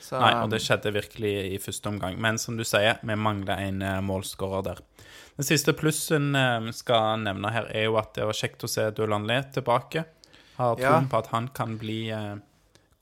Så, 0.00 0.18
Nei, 0.20 0.32
og 0.42 0.50
det 0.52 0.60
skjedde 0.60 0.92
virkelig 0.92 1.32
i 1.54 1.58
første 1.62 1.88
omgang. 1.88 2.16
Men 2.20 2.36
som 2.40 2.58
du 2.58 2.64
sier, 2.66 2.98
vi 3.00 3.16
mangler 3.16 3.60
en 3.68 3.84
uh, 3.84 4.00
målskårer 4.04 4.64
der. 4.66 4.82
Den 5.38 5.46
siste 5.48 5.72
plussen 5.74 6.34
eh, 6.38 6.60
vi 6.62 6.72
skal 6.76 7.24
nevne 7.24 7.50
her, 7.50 7.66
er 7.74 7.88
jo 7.88 7.96
at 7.98 8.12
det 8.14 8.26
var 8.28 8.36
kjekt 8.38 8.62
å 8.66 8.70
se 8.70 8.84
Dulanlé 8.94 9.40
tilbake. 9.56 10.04
Har 10.58 10.76
Ja. 10.78 10.92
troen 10.92 11.08
på 11.10 11.18
at 11.18 11.30
han 11.32 11.48
kan 11.56 11.74
bli 11.80 12.10
eh, 12.14 12.36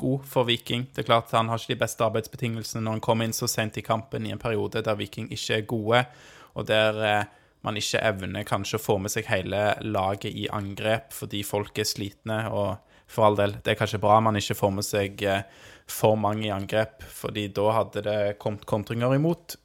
god 0.01 0.25
for 0.25 0.49
Viking. 0.49 0.87
Det 0.95 1.03
er 1.03 1.11
klart 1.11 1.35
Han 1.37 1.51
har 1.53 1.61
ikke 1.61 1.75
de 1.75 1.83
beste 1.83 2.07
arbeidsbetingelsene 2.07 2.81
når 2.87 2.97
han 2.97 3.05
kommer 3.05 3.29
inn 3.29 3.37
så 3.37 3.49
sent 3.51 3.77
i 3.77 3.85
kampen 3.85 4.27
i 4.27 4.33
en 4.33 4.41
periode 4.41 4.81
der 4.83 4.97
Viking 4.97 5.29
ikke 5.29 5.59
er 5.59 5.69
gode, 5.69 6.07
og 6.55 6.67
der 6.67 7.03
eh, 7.05 7.25
man 7.63 7.79
ikke 7.79 8.01
evner 8.03 8.47
kanskje 8.49 8.79
å 8.79 8.83
få 8.83 8.99
med 9.03 9.13
seg 9.15 9.29
hele 9.31 9.61
laget 9.85 10.35
i 10.35 10.49
angrep 10.53 11.15
fordi 11.15 11.43
folk 11.47 11.79
er 11.79 11.89
slitne. 11.89 12.45
og 12.51 12.77
for 13.13 13.27
all 13.27 13.37
del, 13.37 13.59
det 13.61 13.75
er 13.75 13.77
kanskje 13.77 14.01
bra 14.01 14.21
man 14.25 14.39
ikke 14.41 14.57
får 14.57 14.71
med 14.73 14.87
seg 14.87 15.23
eh, 15.29 15.43
for 15.91 16.17
mange 16.17 16.47
i 16.47 16.55
angrep, 16.55 17.03
fordi 17.05 17.49
da 17.53 17.67
hadde 17.77 18.03
det 18.07 18.39
kommet 18.41 18.65
kontringer 18.65 19.13
imot. 19.15 19.59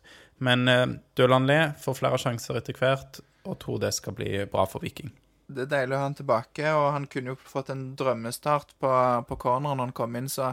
Men 0.44 0.66
Døland 0.66 1.00
Dølanlé 1.16 1.60
får 1.80 1.96
flere 1.96 2.20
sjanser 2.20 2.60
etter 2.60 2.76
hvert, 2.76 3.22
og 3.48 3.56
tror 3.62 3.80
det 3.80 3.94
skal 3.96 4.18
bli 4.18 4.44
bra 4.52 4.66
for 4.68 4.84
Viking. 4.84 5.14
det 5.48 5.64
er 5.64 5.72
deilig 5.72 5.96
å 5.96 6.02
ha 6.02 6.10
han 6.10 6.18
tilbake, 6.20 6.74
og 6.76 6.92
han 6.92 7.08
kunne 7.08 7.32
jo 7.32 7.40
fått 7.40 7.72
en 7.72 7.96
drømmestart 7.96 8.76
på, 8.84 8.92
på 9.30 9.40
corneren 9.40 9.80
når 9.80 9.88
han 9.88 9.96
kom 9.96 10.20
inn, 10.20 10.28
så 10.28 10.52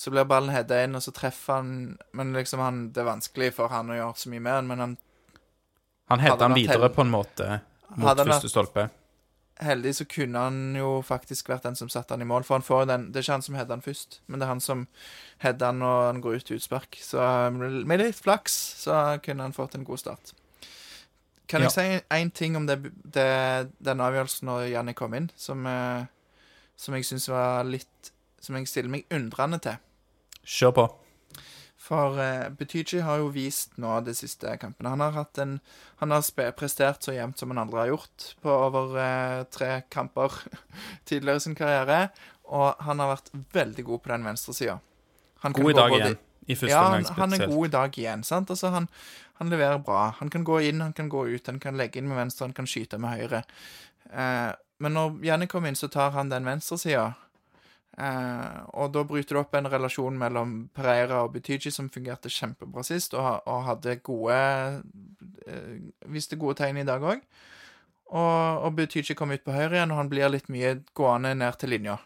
så 0.00 0.10
blir 0.10 0.24
ballen 0.24 0.52
heada 0.54 0.78
inn, 0.84 0.96
og 0.96 1.02
så 1.04 1.12
treffer 1.12 1.58
han 1.58 1.72
Men 2.16 2.32
liksom 2.32 2.62
han, 2.62 2.84
det 2.94 3.02
er 3.02 3.10
vanskelig 3.10 3.50
for 3.58 3.72
han 3.72 3.90
å 3.90 3.98
gjøre 3.98 4.22
så 4.22 4.30
mye 4.32 4.44
med 4.46 4.54
den, 4.54 4.68
men 4.70 4.84
han 4.84 4.98
Han 6.10 6.22
hedda 6.22 6.48
han 6.48 6.56
videre 6.58 6.90
på 6.92 7.04
en 7.06 7.12
måte 7.12 7.60
mot 7.94 8.08
Hadde 8.10 8.26
første 8.28 8.50
stolpe. 8.50 8.88
heldig 9.60 9.92
så 9.94 10.04
kunne 10.08 10.40
han 10.40 10.76
jo 10.78 11.02
faktisk 11.04 11.50
vært 11.52 11.66
den 11.68 11.76
som 11.76 11.90
satte 11.92 12.14
han 12.14 12.22
i 12.24 12.28
mål. 12.28 12.44
For 12.48 12.56
han 12.56 12.64
får 12.64 12.86
den, 12.88 13.08
det 13.12 13.20
er 13.20 13.26
ikke 13.26 13.38
han 13.38 13.44
som 13.44 13.58
header 13.58 13.76
han 13.76 13.84
først, 13.84 14.20
men 14.26 14.40
det 14.40 14.46
er 14.46 14.52
han 14.54 14.62
som 14.64 14.86
header 15.44 15.72
han 15.72 15.82
når 15.82 16.06
han 16.06 16.20
går 16.24 16.38
ut 16.38 16.46
til 16.48 16.60
utspark. 16.60 16.98
Så 17.02 17.20
med 17.52 18.00
litt 18.00 18.16
flaks 18.18 18.56
så 18.84 19.18
kunne 19.24 19.44
han 19.46 19.56
fått 19.56 19.76
en 19.76 19.84
god 19.84 20.00
start. 20.00 20.32
Kan 21.50 21.66
jeg 21.66 21.74
si 21.74 21.86
én 22.14 22.30
ting 22.30 22.56
om 22.56 22.66
det, 22.66 22.78
det, 23.02 23.70
den 23.82 24.00
avgjørelsen 24.00 24.46
når 24.46 24.68
Janni 24.70 24.94
kom 24.94 25.14
inn, 25.18 25.30
som, 25.36 25.66
eh, 25.66 26.06
som 26.78 26.94
jeg 26.94 27.08
syns 27.08 27.28
var 27.30 27.66
litt 27.66 28.12
Som 28.40 28.56
jeg 28.56 28.70
stiller 28.70 28.88
meg 28.88 29.10
undrende 29.12 29.58
til? 29.60 29.74
Kjør 30.48 30.70
på. 30.72 30.84
For 31.80 32.18
uh, 32.20 32.50
Betyji 32.52 33.00
har 33.06 33.22
jo 33.22 33.30
vist 33.32 33.78
nå 33.80 33.94
de 34.04 34.12
siste 34.16 34.52
kampene 34.60 34.92
Han 34.92 35.00
har, 35.00 35.14
hatt 35.16 35.38
en, 35.40 35.54
han 36.02 36.12
har 36.12 36.52
prestert 36.56 37.06
så 37.06 37.14
jevnt 37.16 37.40
som 37.40 37.52
han 37.54 37.62
aldri 37.62 37.80
har 37.80 37.92
gjort 37.94 38.26
på 38.44 38.52
over 38.68 38.98
eh, 39.00 39.44
tre 39.48 39.70
kamper 39.88 40.36
tidligere 41.08 41.40
i 41.40 41.44
sin 41.46 41.56
karriere. 41.56 42.02
Og 42.50 42.82
han 42.84 43.00
har 43.00 43.14
vært 43.14 43.32
veldig 43.54 43.86
god 43.86 44.02
på 44.04 44.12
den 44.12 44.28
venstresida. 44.28 44.76
God 45.40 45.70
i 45.70 45.76
dag 45.78 45.96
igjen. 45.96 46.18
I 46.50 46.56
første 46.58 46.74
Ja, 46.74 46.82
han, 46.92 47.06
han 47.16 47.36
er 47.36 47.46
god 47.46 47.66
i 47.66 47.72
dag 47.72 47.98
igjen. 47.98 48.24
sant? 48.26 48.50
Altså, 48.50 48.72
han, 48.74 48.88
han 49.40 49.52
leverer 49.52 49.78
bra. 49.84 50.10
Han 50.18 50.32
kan 50.32 50.44
gå 50.44 50.60
inn, 50.68 50.82
han 50.84 50.92
kan 50.96 51.08
gå 51.08 51.28
ut, 51.30 51.46
han 51.46 51.60
kan 51.62 51.78
legge 51.80 52.00
inn 52.00 52.10
med 52.10 52.18
venstre, 52.18 52.48
han 52.48 52.56
kan 52.56 52.68
skyte 52.68 52.98
med 53.00 53.22
høyre. 53.22 53.44
Eh, 54.10 54.50
men 54.80 54.96
når 54.96 55.20
Janne 55.24 55.48
kommer 55.48 55.70
inn, 55.70 55.78
så 55.78 55.88
tar 55.92 56.12
han 56.16 56.32
den 56.32 56.48
venstresida. 56.48 57.12
Eh, 58.00 58.58
og 58.80 58.92
da 58.94 59.02
bryter 59.04 59.36
det 59.36 59.42
opp 59.42 59.56
en 59.58 59.68
relasjon 59.68 60.18
mellom 60.18 60.54
Pereira 60.76 61.24
og 61.26 61.34
Betyji 61.34 61.72
som 61.74 61.90
fungerte 61.92 62.32
kjempebra 62.32 62.84
sist, 62.86 63.16
og, 63.18 63.42
og 63.50 63.66
hadde 63.66 63.98
gode 64.06 64.36
eh, 65.46 65.74
Viste 66.08 66.38
gode 66.40 66.60
tegn 66.62 66.80
i 66.80 66.86
dag 66.88 67.04
òg. 67.04 67.24
Og, 68.10 68.64
og 68.64 68.76
Betyji 68.78 69.16
kom 69.18 69.34
ut 69.34 69.44
på 69.44 69.54
høyre 69.54 69.76
igjen, 69.76 69.92
og 69.92 70.00
han 70.00 70.12
blir 70.12 70.32
litt 70.32 70.48
mye 70.50 70.78
gående 70.96 71.34
ned 71.38 71.58
til 71.60 71.74
linja. 71.74 71.98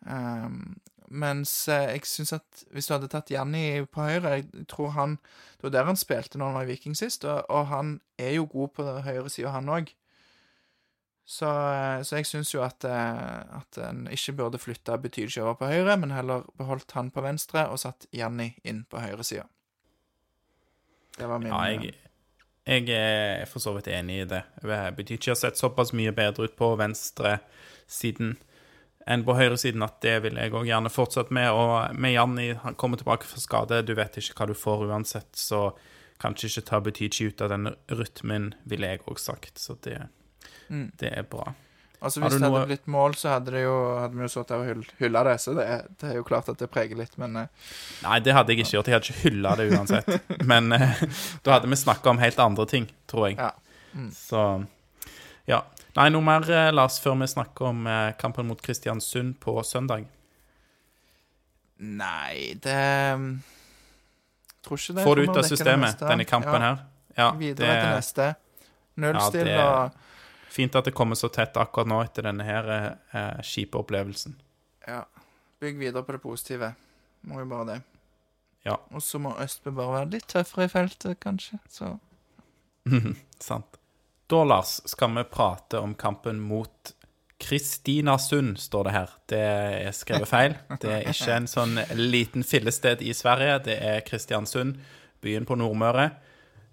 Um, 0.00 0.80
mens 1.10 1.52
eh, 1.68 1.90
jeg 1.92 2.08
syns 2.08 2.32
at 2.38 2.62
hvis 2.72 2.88
du 2.88 2.94
hadde 2.94 3.10
tatt 3.12 3.28
Janni 3.34 3.82
på 3.92 4.00
høyre 4.06 4.30
Jeg 4.38 4.62
tror 4.70 4.94
han 4.94 5.18
Det 5.58 5.66
var 5.66 5.74
der 5.74 5.88
han 5.90 5.98
spilte 6.00 6.38
når 6.38 6.46
han 6.46 6.56
var 6.56 6.64
i 6.64 6.70
Viking 6.70 6.96
sist, 6.96 7.26
og, 7.28 7.42
og 7.52 7.66
han 7.68 7.98
er 8.16 8.38
jo 8.38 8.46
god 8.48 8.72
på 8.78 8.86
høyre 9.04 9.28
side, 9.28 9.52
han 9.52 9.68
òg. 9.68 9.92
Så, 11.30 11.46
eh, 11.46 12.02
så 12.02 12.18
jeg 12.18 12.26
syns 12.26 12.50
jo 12.50 12.64
at, 12.66 12.82
eh, 12.84 13.58
at 13.60 13.78
en 13.86 14.06
ikke 14.10 14.34
burde 14.40 14.58
flytta 14.58 14.96
Betydelige 14.98 15.44
over 15.44 15.60
på 15.60 15.70
høyre, 15.70 15.94
men 16.02 16.10
heller 16.10 16.42
beholdt 16.58 16.90
han 16.96 17.12
på 17.14 17.22
venstre 17.22 17.68
og 17.70 17.78
satt 17.78 18.08
Janni 18.10 18.48
inn 18.66 18.82
på 18.90 18.98
høyre 18.98 19.26
side. 19.26 19.46
Det 21.14 21.28
var 21.30 21.38
min 21.38 21.52
Ja, 21.52 21.62
jeg, 21.70 21.94
Jeg 22.66 22.88
er 22.90 23.46
for 23.46 23.62
så 23.62 23.72
vidt 23.76 23.88
enig 23.88 24.20
i 24.24 24.28
det. 24.28 24.42
Betyr 24.96 25.30
har 25.30 25.38
sett 25.38 25.58
såpass 25.58 25.94
mye 25.96 26.12
bedre 26.12 26.44
ut 26.44 26.56
på 26.58 26.74
venstresiden 26.78 28.36
enn 29.06 29.24
på 29.24 29.34
høyresiden 29.34 29.82
at 29.82 30.00
det 30.04 30.20
vil 30.22 30.36
jeg 30.38 30.52
òg 30.52 30.66
gjerne 30.68 30.92
fortsette 30.92 31.34
med. 31.34 31.50
Og 31.50 31.94
med 31.94 32.14
Janni, 32.14 32.52
han 32.62 32.74
kommer 32.74 33.00
tilbake 33.00 33.26
fra 33.26 33.40
skade, 33.42 33.82
du 33.86 33.94
vet 33.94 34.18
ikke 34.18 34.36
hva 34.36 34.50
du 34.50 34.54
får 34.58 34.86
uansett, 34.90 35.30
så 35.34 35.70
kanskje 36.20 36.50
ikke 36.50 36.68
ta 36.68 36.80
Butichi 36.84 37.30
ut 37.30 37.40
av 37.40 37.54
den 37.54 37.70
rytmen, 37.88 38.54
ville 38.68 38.92
jeg 38.92 39.06
òg 39.06 39.18
sagt. 39.18 39.58
Så 39.58 39.78
det, 39.86 40.02
Mm. 40.70 40.86
det 41.02 41.10
er 41.18 41.26
bra. 41.26 41.52
Altså, 42.00 42.20
hvis 42.22 42.32
du 42.32 42.38
det 42.38 42.46
noe- 42.46 42.60
hadde 42.62 42.70
blitt 42.70 42.86
mål, 42.88 43.14
så 43.20 43.28
hadde, 43.34 43.52
det 43.52 43.60
jo, 43.66 43.74
hadde 44.00 44.16
vi 44.16 44.22
jo 44.24 44.28
stått 44.32 44.48
der 44.48 44.62
og 44.62 44.68
hyll, 44.70 44.84
hylla 45.02 45.22
det. 45.26 45.34
Så 45.42 45.52
det, 45.56 45.66
det 46.00 46.08
er 46.08 46.14
jo 46.16 46.22
klart 46.24 46.48
at 46.48 46.56
det 46.62 46.70
preger 46.72 46.96
litt, 46.96 47.18
men 47.20 47.36
eh, 47.36 47.50
Nei, 48.06 48.20
det 48.24 48.32
hadde 48.32 48.54
jeg 48.54 48.62
ikke 48.62 48.72
gjort. 48.78 48.88
Jeg 48.88 48.96
hadde 48.96 49.10
ikke 49.10 49.24
hylla 49.26 49.52
det 49.58 49.66
uansett. 49.74 50.08
Men 50.52 50.72
eh, 50.72 51.02
da 51.44 51.58
hadde 51.58 51.68
vi 51.68 51.76
snakka 51.76 52.14
om 52.14 52.22
helt 52.22 52.40
andre 52.40 52.66
ting, 52.70 52.88
tror 53.10 53.28
jeg. 53.28 53.36
Ja. 53.36 53.50
Mm. 53.92 54.08
Så 54.16 54.46
ja. 55.50 55.60
Nei, 55.98 56.08
noe 56.14 56.24
mer, 56.24 56.46
eh, 56.48 56.70
Lars, 56.72 56.96
før 57.04 57.18
vi 57.20 57.28
snakker 57.28 57.68
om 57.68 57.84
kampen 58.16 58.48
mot 58.48 58.62
Kristiansund 58.64 59.36
på 59.42 59.58
søndag? 59.66 60.06
Nei, 61.80 62.54
det 62.60 62.80
mm, 63.16 63.30
Tror 64.64 64.76
ikke 64.80 64.94
det. 64.98 65.04
Får 65.04 65.16
du 65.16 65.22
ut 65.22 65.36
av 65.40 65.46
systemet, 65.48 66.00
denne 66.04 66.24
kampen 66.28 66.56
ja, 66.60 66.68
her? 66.68 66.82
Ja, 67.16 67.28
Videre 67.40 67.76
til 67.80 67.92
neste. 67.96 68.34
Null 69.00 69.16
Ja, 69.16 69.30
det- 69.32 69.58
og 69.64 70.06
fint 70.50 70.76
at 70.78 70.88
det 70.88 70.94
kommer 70.96 71.18
så 71.18 71.30
tett 71.32 71.56
akkurat 71.60 71.88
nå 71.90 72.00
etter 72.04 72.26
denne 72.26 72.46
her 72.46 72.70
eh, 72.74 73.40
kjipe 73.46 73.78
opplevelsen. 73.80 74.36
Ja. 74.86 75.04
Bygg 75.60 75.78
videre 75.78 76.02
på 76.06 76.16
det 76.16 76.22
positive. 76.22 76.72
Må 77.28 77.42
jo 77.42 77.48
bare 77.50 77.66
det. 77.68 77.80
Ja. 78.64 78.76
Og 78.92 79.02
så 79.04 79.20
må 79.20 79.34
Østbø 79.40 79.72
bare 79.76 80.00
være 80.00 80.14
litt 80.16 80.28
tøffere 80.32 80.66
i 80.68 80.72
feltet, 80.72 81.20
kanskje. 81.22 81.60
Så 81.68 81.94
Sant. 83.50 83.76
Da, 84.30 84.44
Lars, 84.44 84.78
skal 84.88 85.12
vi 85.16 85.26
prate 85.26 85.80
om 85.80 85.94
kampen 85.98 86.40
mot 86.40 86.94
Kristinasund, 87.40 88.58
står 88.60 88.84
det 88.84 88.92
her. 88.94 89.12
Det 89.32 89.40
er 89.40 89.94
skrevet 89.96 90.28
feil. 90.28 90.56
Det 90.80 90.90
er 90.92 91.06
ikke 91.08 91.36
en 91.38 91.48
sånn 91.50 91.78
liten 91.96 92.44
fillested 92.44 93.00
i 93.02 93.14
Sverige. 93.16 93.62
Det 93.70 93.76
er 93.80 94.04
Kristiansund, 94.06 94.76
byen 95.24 95.48
på 95.48 95.56
Nordmøre. 95.58 96.10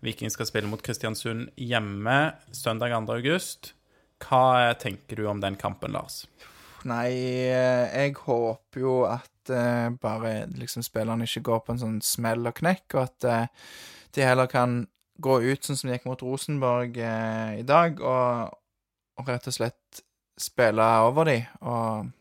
Viking 0.07 0.31
skal 0.31 0.47
spille 0.49 0.69
mot 0.71 0.81
Kristiansund 0.83 1.49
hjemme 1.59 2.17
søndag 2.55 2.95
2. 2.95 3.17
august. 3.17 3.73
Hva 4.23 4.73
tenker 4.79 5.19
du 5.19 5.27
om 5.29 5.41
den 5.43 5.57
kampen, 5.59 5.93
Lars? 5.93 6.23
Nei, 6.87 7.11
eh, 7.49 7.85
jeg 7.91 8.15
håper 8.21 8.81
jo 8.81 8.99
at 9.09 9.51
uh, 9.51 9.89
bare 10.01 10.47
liksom 10.55 10.85
spillerne 10.85 11.27
ikke 11.27 11.45
går 11.49 11.63
på 11.65 11.73
en 11.73 11.81
sånn 11.81 11.97
smell 12.05 12.47
og 12.47 12.55
knekk, 12.59 12.85
og 12.95 13.01
at 13.03 13.27
uh, 13.27 13.71
de 14.15 14.25
heller 14.25 14.49
kan 14.51 14.83
gå 15.21 15.39
ut 15.43 15.65
sånn 15.65 15.79
som 15.79 15.89
de 15.89 15.97
gikk 15.97 16.05
mot 16.07 16.21
Rosenborg 16.23 16.99
uh, 17.01 17.57
i 17.57 17.65
dag, 17.67 17.99
og, 17.99 18.53
og 19.17 19.31
rett 19.33 19.49
og 19.49 19.57
slett 19.57 20.03
spille 20.37 20.85
over 21.07 21.27
de, 21.27 21.39
og, 21.65 22.11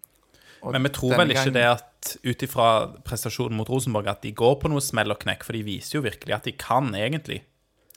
og 0.65 0.73
Men 0.73 0.89
vi 0.89 0.95
tror 0.97 1.19
vel 1.21 1.35
ikke 1.35 1.51
gangen- 1.51 1.59
det 1.59 1.67
at 1.75 2.15
ut 2.25 2.43
ifra 2.47 2.69
prestasjonen 3.05 3.59
mot 3.59 3.69
Rosenborg 3.71 4.09
at 4.11 4.25
de 4.25 4.33
går 4.37 4.57
på 4.63 4.71
noe 4.73 4.83
smell 4.85 5.13
og 5.13 5.21
knekk, 5.23 5.45
for 5.45 5.59
de 5.59 5.67
viser 5.67 5.99
jo 5.99 6.07
virkelig 6.07 6.37
at 6.37 6.49
de 6.49 6.57
kan, 6.57 6.89
egentlig. 6.97 7.43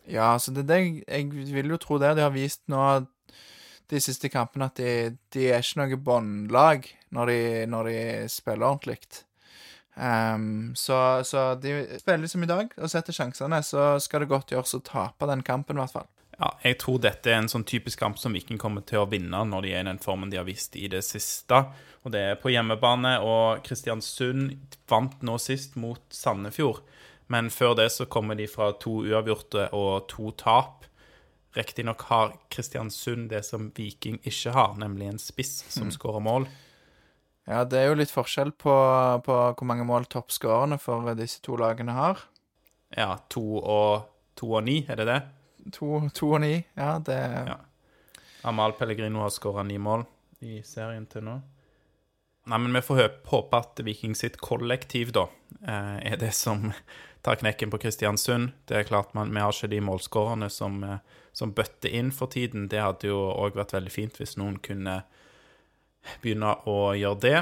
Ja, 0.10 0.34
så 0.42 0.52
det 0.56 0.66
det 0.70 0.80
jeg, 0.82 1.30
vil 1.54 1.74
jo 1.74 1.80
tro 1.82 2.00
det. 2.02 2.16
De 2.18 2.26
har 2.26 2.34
vist 2.34 2.64
nå 2.72 2.84
de 3.90 4.02
siste 4.02 4.30
kampene 4.30 4.70
at 4.70 4.78
de, 4.78 5.16
de 5.34 5.48
er 5.50 5.64
ikke 5.64 5.82
noe 5.82 5.98
båndlag 6.06 6.86
når, 7.16 7.34
når 7.70 7.90
de 7.90 7.98
spiller 8.30 8.68
ordentlig. 8.68 9.24
Um, 10.00 10.76
så, 10.80 11.24
så 11.28 11.56
de 11.60 12.00
spiller 12.00 12.30
som 12.32 12.44
i 12.46 12.50
dag 12.50 12.72
og 12.78 12.92
setter 12.92 13.16
sjansene, 13.16 13.60
så 13.66 13.98
skal 14.00 14.24
det 14.24 14.32
godt 14.32 14.54
gjøres 14.54 14.78
å 14.78 14.86
tape 14.86 15.28
den 15.28 15.44
kampen, 15.44 15.78
i 15.78 15.84
hvert 15.84 15.98
fall. 15.98 16.08
Ja, 16.40 16.54
jeg 16.64 16.78
tror 16.80 17.02
dette 17.04 17.34
er 17.34 17.42
en 17.42 17.52
sånn 17.52 17.68
typisk 17.68 18.00
kamp 18.00 18.20
som 18.22 18.32
Viking 18.38 18.62
kommer 18.62 18.86
til 18.88 19.02
å 19.02 19.10
vinne 19.12 19.42
når 19.50 19.66
de 19.66 19.74
er 19.74 19.84
i 19.84 19.90
den 19.90 20.00
formen 20.00 20.32
de 20.32 20.40
har 20.40 20.48
vist 20.48 20.78
i 20.80 20.88
det 20.92 21.02
siste. 21.04 21.66
Og 22.08 22.14
det 22.16 22.22
er 22.30 22.40
på 22.40 22.54
hjemmebane, 22.54 23.18
og 23.20 23.60
Kristiansund 23.66 24.54
vant 24.88 25.20
nå 25.26 25.36
sist 25.42 25.76
mot 25.76 26.00
Sandefjord. 26.16 26.80
Men 27.30 27.52
før 27.54 27.76
det 27.78 27.92
så 27.94 28.08
kommer 28.10 28.38
de 28.38 28.48
fra 28.50 28.72
to 28.82 29.04
uavgjorte 29.06 29.68
og 29.78 30.08
to 30.10 30.32
tap. 30.38 30.88
Riktignok 31.58 32.02
har 32.10 32.34
Kristiansund 32.50 33.30
det 33.30 33.44
som 33.46 33.70
Viking 33.78 34.20
ikke 34.26 34.54
har, 34.56 34.74
nemlig 34.82 35.12
en 35.12 35.22
spiss 35.22 35.62
som 35.74 35.92
skårer 35.94 36.24
mål. 36.26 36.48
Ja, 37.50 37.64
det 37.66 37.80
er 37.80 37.88
jo 37.90 37.98
litt 37.98 38.14
forskjell 38.14 38.52
på, 38.54 38.74
på 39.26 39.38
hvor 39.58 39.66
mange 39.66 39.86
mål 39.88 40.06
toppskårerne 40.10 40.78
for 40.82 41.10
disse 41.18 41.42
to 41.46 41.58
lagene 41.58 41.96
har. 41.98 42.22
Ja, 42.94 43.16
to 43.30 43.44
og, 43.58 44.10
to 44.38 44.52
og 44.54 44.66
ni, 44.66 44.84
er 44.90 45.02
det 45.02 45.08
det? 45.10 45.20
To, 45.74 46.04
to 46.14 46.34
og 46.38 46.44
ni, 46.46 46.56
ja, 46.78 46.98
det 47.02 47.18
Ja. 47.50 47.58
Amal 48.48 48.72
Pellegrino 48.78 49.20
har 49.20 49.34
skåra 49.36 49.66
ni 49.68 49.76
mål 49.78 50.06
i 50.48 50.62
serien 50.64 51.04
til 51.12 51.26
nå. 51.26 51.34
Nei, 52.48 52.58
men 52.58 52.74
vi 52.74 52.82
får 52.82 53.02
håpe 53.30 53.60
at 53.60 53.80
Viking 53.86 54.16
sitt 54.16 54.38
kollektiv, 54.42 55.12
da, 55.14 55.28
eh, 55.68 56.14
er 56.14 56.18
det 56.18 56.32
som 56.34 56.72
tar 57.26 57.36
knekken 57.42 57.72
på 57.72 57.78
Kristiansund. 57.84 58.54
Det 58.66 58.78
er 58.78 58.88
klart, 58.88 59.14
man, 59.14 59.34
vi 59.34 59.44
har 59.44 59.54
ikke 59.54 59.72
de 59.72 59.82
målskårerne 59.84 60.50
som, 60.50 60.84
eh, 60.84 60.98
som 61.34 61.54
bøtter 61.54 61.94
inn 61.94 62.12
for 62.16 62.32
tiden. 62.32 62.70
Det 62.72 62.82
hadde 62.82 63.12
jo 63.12 63.20
òg 63.36 63.60
vært 63.60 63.76
veldig 63.76 63.94
fint 63.94 64.18
hvis 64.18 64.38
noen 64.40 64.58
kunne 64.64 65.02
begynne 66.24 66.56
å 66.70 66.94
gjøre 66.98 67.22
det. 67.26 67.40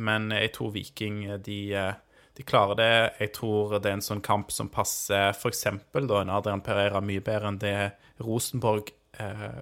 Men 0.00 0.30
jeg 0.34 0.54
tror 0.56 0.74
Viking 0.74 1.22
de, 1.44 1.60
eh, 1.74 1.94
de 2.36 2.46
klarer 2.46 2.76
det. 2.76 2.92
Jeg 3.20 3.32
tror 3.36 3.78
det 3.78 3.90
er 3.90 3.98
en 3.98 4.04
sånn 4.04 4.24
kamp 4.24 4.52
som 4.52 4.70
passer 4.72 5.30
f.eks. 5.34 5.66
en 5.66 6.30
Adrian 6.30 6.62
Pereira 6.64 7.00
mye 7.00 7.20
bedre 7.24 7.48
enn 7.52 7.60
det 7.60 7.92
Rosenborg 8.20 8.92
eh, 9.18 9.60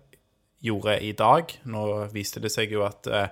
gjorde 0.64 0.98
i 1.02 1.12
dag. 1.12 1.54
Nå 1.64 1.86
viste 2.14 2.40
det 2.40 2.52
seg 2.54 2.72
jo 2.74 2.84
at 2.86 3.06
eh, 3.06 3.30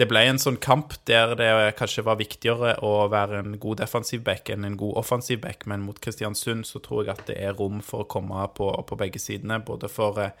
det 0.00 0.08
ble 0.08 0.22
en 0.24 0.40
sånn 0.40 0.56
kamp 0.62 0.94
der 1.08 1.34
det 1.36 1.50
kanskje 1.76 2.04
var 2.06 2.16
viktigere 2.20 2.78
å 2.84 3.08
være 3.12 3.42
en 3.42 3.56
god 3.60 3.82
defensiv 3.82 4.22
back 4.24 4.48
enn 4.52 4.64
en 4.64 4.78
god 4.80 4.96
offensiv 5.02 5.42
back, 5.44 5.66
men 5.68 5.84
mot 5.84 5.98
Kristiansund 6.00 6.64
så 6.68 6.80
tror 6.84 7.04
jeg 7.04 7.12
at 7.14 7.26
det 7.28 7.36
er 7.36 7.56
rom 7.58 7.82
for 7.84 8.04
å 8.04 8.10
komme 8.10 8.46
på, 8.56 8.70
på 8.88 8.98
begge 9.00 9.20
sidene. 9.20 9.60
Både 9.64 9.90
for 9.92 10.20
eh, 10.22 10.32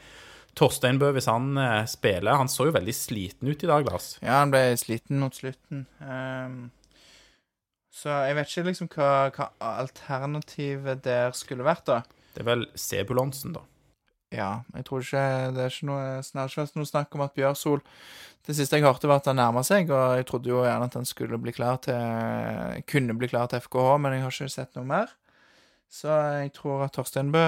Torstein 0.58 1.00
Bø, 1.00 1.10
hvis 1.16 1.28
han 1.28 1.56
eh, 1.60 1.82
spiller 1.88 2.40
Han 2.40 2.50
så 2.52 2.68
jo 2.68 2.76
veldig 2.76 2.94
sliten 2.96 3.50
ut 3.50 3.64
i 3.64 3.68
dag, 3.68 3.88
Lars. 3.88 4.14
Ja, 4.22 4.40
han 4.40 4.54
ble 4.54 4.64
sliten 4.80 5.20
mot 5.20 5.36
slutten. 5.36 5.84
Um, 6.00 6.70
så 7.92 8.22
jeg 8.24 8.38
vet 8.38 8.48
ikke 8.48 8.68
liksom 8.70 8.88
hva, 8.94 9.12
hva 9.36 9.50
alternativet 9.82 11.04
der 11.04 11.36
skulle 11.36 11.68
vært, 11.68 11.84
da. 11.90 12.00
Det 12.32 12.40
er 12.40 12.48
vel 12.48 12.66
Sebulonsen, 12.72 13.52
da. 13.58 13.66
Ja, 14.32 14.62
jeg 14.74 14.86
tror 14.88 15.02
ikke 15.04 15.22
Det 15.52 15.60
er 15.64 15.72
ikke 15.74 15.88
noe, 15.90 16.04
ikke 16.22 16.66
noe 16.78 16.88
snakk 16.88 17.16
om 17.18 17.24
at 17.26 17.34
Bjørsol 17.36 17.82
Det 18.46 18.56
siste 18.56 18.78
jeg 18.78 18.86
hørte, 18.86 19.06
var 19.10 19.20
at 19.20 19.28
han 19.28 19.36
nærma 19.36 19.62
seg, 19.66 19.90
og 19.92 20.16
jeg 20.16 20.26
trodde 20.30 20.48
jo 20.50 20.62
gjerne 20.64 20.88
at 20.88 20.96
han 20.98 21.04
skulle 21.08 21.38
bli 21.42 21.52
klar 21.52 21.76
til 21.84 22.80
Kunne 22.88 23.18
bli 23.18 23.28
klar 23.28 23.50
til 23.52 23.60
FKH, 23.60 23.98
men 24.00 24.16
jeg 24.16 24.24
har 24.24 24.32
ikke 24.34 24.54
sett 24.56 24.74
noe 24.78 24.88
mer. 24.88 25.12
Så 25.92 26.08
jeg 26.40 26.54
tror 26.56 26.86
at 26.86 26.94
Torstein 26.96 27.30
Bø 27.34 27.44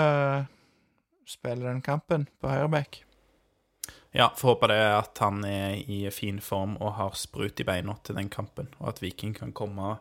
spiller 1.26 1.72
den 1.72 1.80
kampen 1.82 2.28
på 2.40 2.52
høyreback. 2.52 3.00
Ja, 4.14 4.28
får 4.36 4.52
håpe 4.52 4.68
det 4.70 4.78
at 4.84 5.18
han 5.24 5.40
er 5.48 5.74
i 5.90 6.04
fin 6.14 6.38
form 6.44 6.76
og 6.78 6.92
har 7.00 7.16
sprut 7.18 7.58
i 7.58 7.66
beina 7.66 7.96
til 8.06 8.14
den 8.20 8.28
kampen, 8.30 8.68
og 8.78 8.92
at 8.92 9.00
Viking 9.02 9.32
kan 9.34 9.50
komme 9.56 9.96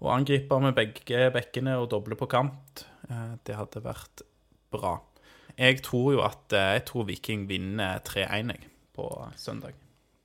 og 0.00 0.10
angripe 0.14 0.60
med 0.62 0.76
begge 0.76 1.26
bekkene 1.34 1.74
og 1.80 1.88
doble 1.92 2.16
på 2.20 2.28
kant. 2.30 2.84
Eh, 3.08 3.34
Det 3.44 3.56
hadde 3.56 3.82
vært 3.82 4.22
bra. 4.70 5.00
Jeg 5.60 5.82
tror 5.84 6.14
jo 6.16 6.24
at 6.24 6.56
eh, 6.56 6.74
jeg 6.78 6.86
tror 6.88 7.06
Viking 7.08 7.46
vinner 7.50 8.00
3-1 8.06 8.54
på 8.96 9.06
søndag. 9.36 9.76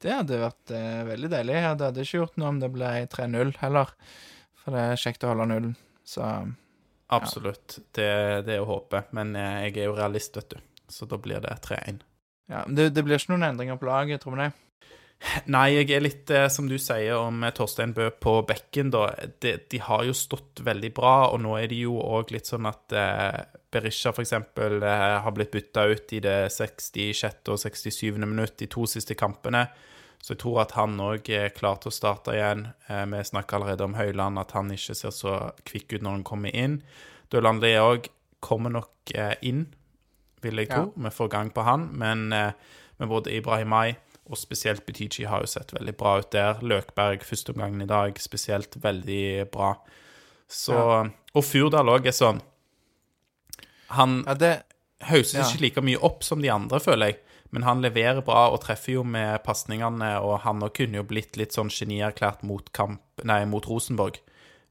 Det 0.02 0.14
hadde 0.14 0.40
vært 0.40 0.72
eh, 0.76 1.02
veldig 1.08 1.32
deilig. 1.34 1.56
Det 1.56 1.90
hadde 1.90 2.06
ikke 2.06 2.22
gjort 2.22 2.38
noe 2.40 2.52
om 2.54 2.62
det 2.62 2.72
ble 2.72 2.92
3-0 3.12 3.56
heller, 3.60 3.92
for 4.62 4.76
det 4.76 4.86
er 4.86 5.02
kjekt 5.02 5.26
å 5.26 5.34
holde 5.34 5.50
nullen. 5.52 5.76
Så 6.06 6.24
Absolutt. 7.16 7.80
Det, 7.94 8.10
det 8.48 8.56
er 8.56 8.64
å 8.64 8.70
håpe. 8.70 9.06
Men 9.18 9.36
eh, 9.38 9.66
jeg 9.68 9.80
er 9.80 9.90
jo 9.90 9.98
realist, 9.98 10.38
vet 10.40 10.56
du. 10.56 10.62
Så 10.92 11.08
da 11.10 11.20
blir 11.22 11.42
det 11.44 11.58
3-1. 11.66 12.04
ja, 12.52 12.62
men 12.68 12.78
det, 12.78 12.92
det 12.96 13.04
blir 13.06 13.18
ikke 13.18 13.34
noen 13.34 13.50
endringer 13.50 13.80
på 13.82 13.90
laget, 13.90 14.24
tror 14.24 14.38
vi 14.38 14.46
det. 14.46 14.52
Nei, 15.50 15.68
jeg 15.78 15.90
er 15.96 16.04
litt, 16.04 16.30
eh, 16.34 16.48
som 16.52 16.68
du 16.70 16.76
sier 16.82 17.16
om 17.18 17.44
eh, 17.44 17.54
Torstein 17.56 17.94
Bø 17.96 18.10
på 18.22 18.38
bekken, 18.48 18.92
da. 18.94 19.08
De, 19.42 19.56
de 19.72 19.82
har 19.82 20.04
jo 20.08 20.16
stått 20.18 20.62
veldig 20.66 20.92
bra, 20.96 21.16
og 21.32 21.42
nå 21.46 21.56
er 21.60 21.70
de 21.72 21.82
jo 21.86 21.98
òg 22.04 22.34
litt 22.36 22.50
sånn 22.50 22.68
at 22.70 22.96
eh, 22.96 23.40
Berisha 23.76 24.14
f.eks. 24.14 24.32
Eh, 24.34 25.18
har 25.26 25.34
blitt 25.36 25.52
bytta 25.52 25.86
ut 25.92 26.14
i 26.16 26.22
det 26.24 26.38
66. 26.54 27.44
og 27.52 27.60
67. 27.60 28.16
minutt 28.24 28.58
de 28.62 28.70
to 28.72 28.86
siste 28.88 29.18
kampene. 29.20 29.66
Så 30.24 30.34
jeg 30.34 30.42
tror 30.46 30.62
at 30.64 30.76
han 30.78 30.96
òg 31.04 31.28
er 31.36 31.52
klar 31.54 31.82
til 31.82 31.92
å 31.92 31.96
starte 31.96 32.34
igjen. 32.38 32.70
Eh, 32.88 33.04
vi 33.12 33.24
snakker 33.28 33.60
allerede 33.60 33.86
om 33.86 33.98
Høyland, 34.00 34.40
at 34.40 34.56
han 34.58 34.72
ikke 34.74 34.96
ser 34.98 35.14
så 35.14 35.36
kvikk 35.68 35.98
ut 35.98 36.06
når 36.06 36.20
han 36.20 36.28
kommer 36.32 36.56
inn. 36.56 36.80
Døland 37.34 37.62
Lee 37.66 37.84
òg 37.84 38.10
kommer 38.46 38.74
nok 38.74 39.14
eh, 39.14 39.36
inn, 39.46 39.68
vil 40.46 40.64
jeg 40.64 40.72
tro. 40.72 40.90
Vi 40.96 41.12
får 41.12 41.32
gang 41.34 41.52
på 41.52 41.66
han. 41.66 41.90
Men 41.98 42.28
med 42.30 43.10
både 43.10 43.34
Ibrahimai 43.34 43.98
og 44.30 44.38
spesielt 44.38 44.86
Butichi 44.86 45.26
har 45.30 45.44
jo 45.44 45.50
sett 45.50 45.74
veldig 45.74 45.94
bra 45.98 46.20
ut 46.22 46.32
der. 46.34 46.62
Løkberg 46.62 47.26
førsteomgangen 47.26 47.82
i 47.82 47.90
dag 47.90 48.18
spesielt 48.22 48.78
veldig 48.82 49.50
bra. 49.54 49.74
Så, 50.46 50.78
Og 51.34 51.44
Furdal 51.46 51.90
òg 51.90 52.06
er 52.06 52.14
sånn 52.14 52.40
Han 53.90 54.24
Ja, 54.28 54.34
det, 54.34 54.64
hauses 55.02 55.34
Ja. 55.36 55.44
ikke 55.50 55.62
like 55.62 55.82
mye 55.82 56.02
opp 56.02 56.24
som 56.24 56.42
de 56.42 56.50
andre, 56.50 56.80
føler 56.80 57.06
jeg. 57.12 57.18
Men 57.52 57.64
han 57.64 57.82
leverer 57.82 58.22
bra 58.26 58.50
og 58.52 58.62
treffer 58.62 58.94
jo 58.94 59.04
med 59.04 59.44
pasningene, 59.44 60.20
og 60.22 60.40
han 60.42 60.60
òg 60.66 60.74
kunne 60.74 60.98
jo 60.98 61.04
blitt 61.04 61.38
litt 61.38 61.52
sånn 61.54 61.70
genierklært 61.70 62.44
mot, 62.44 62.72
kamp, 62.74 63.00
nei, 63.24 63.46
mot 63.46 63.66
Rosenborg. 63.66 64.18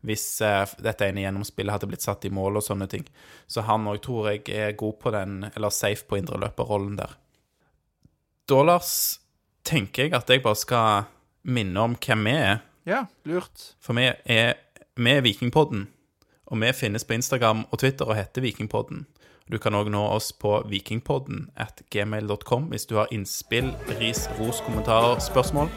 Hvis 0.05 0.41
eh, 0.45 0.67
dette 0.83 1.07
ene 1.07 1.23
gjennomspillet 1.23 1.73
hadde 1.73 1.87
blitt 1.89 2.03
satt 2.05 2.25
i 2.27 2.31
mål 2.35 2.57
og 2.57 2.63
sånne 2.67 2.89
ting. 2.91 3.07
Så 3.49 3.63
han 3.65 3.87
òg 3.89 4.03
tror 4.05 4.29
jeg 4.33 4.49
er 4.53 4.73
god 4.77 4.99
på 5.01 5.11
den, 5.15 5.51
eller 5.57 5.71
safe 5.71 6.05
på 6.05 6.19
indreløperrollen 6.21 6.97
der. 6.99 7.15
Da, 8.49 8.63
Lars, 8.63 9.21
tenker 9.65 10.05
jeg 10.05 10.13
at 10.19 10.29
jeg 10.29 10.43
bare 10.45 10.59
skal 10.61 11.07
minne 11.49 11.81
om 11.81 11.95
hvem 11.97 12.25
vi 12.29 12.35
er. 12.37 12.59
Ja, 12.85 13.07
lurt. 13.25 13.71
For 13.81 13.97
vi 13.97 14.11
er, 14.11 14.59
vi 15.01 15.11
er 15.15 15.25
Vikingpodden, 15.25 15.87
og 16.47 16.61
vi 16.61 16.73
finnes 16.73 17.05
på 17.05 17.17
Instagram 17.17 17.65
og 17.71 17.79
Twitter 17.79 18.09
og 18.09 18.19
heter 18.19 18.45
Vikingpodden. 18.45 19.07
Du 19.53 19.59
kan 19.61 19.77
òg 19.77 19.91
nå 19.93 20.01
oss 20.09 20.31
på 20.33 20.63
vikingpodden 20.71 21.51
at 21.61 21.83
gmail.com 21.93 22.71
hvis 22.73 22.89
du 22.89 22.97
har 22.97 23.13
innspill, 23.13 23.75
ris, 24.01 24.25
ros, 24.39 24.63
kommentarer, 24.65 25.21
spørsmål. 25.21 25.69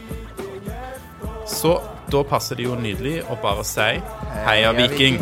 Så 1.48 1.76
da 2.12 2.24
passer 2.28 2.56
det 2.56 2.64
jo 2.68 2.80
nydelig 2.80 3.20
å 3.28 3.36
bare 3.44 3.68
si 3.68 3.90
heia, 4.48 4.72
Viking! 4.76 5.20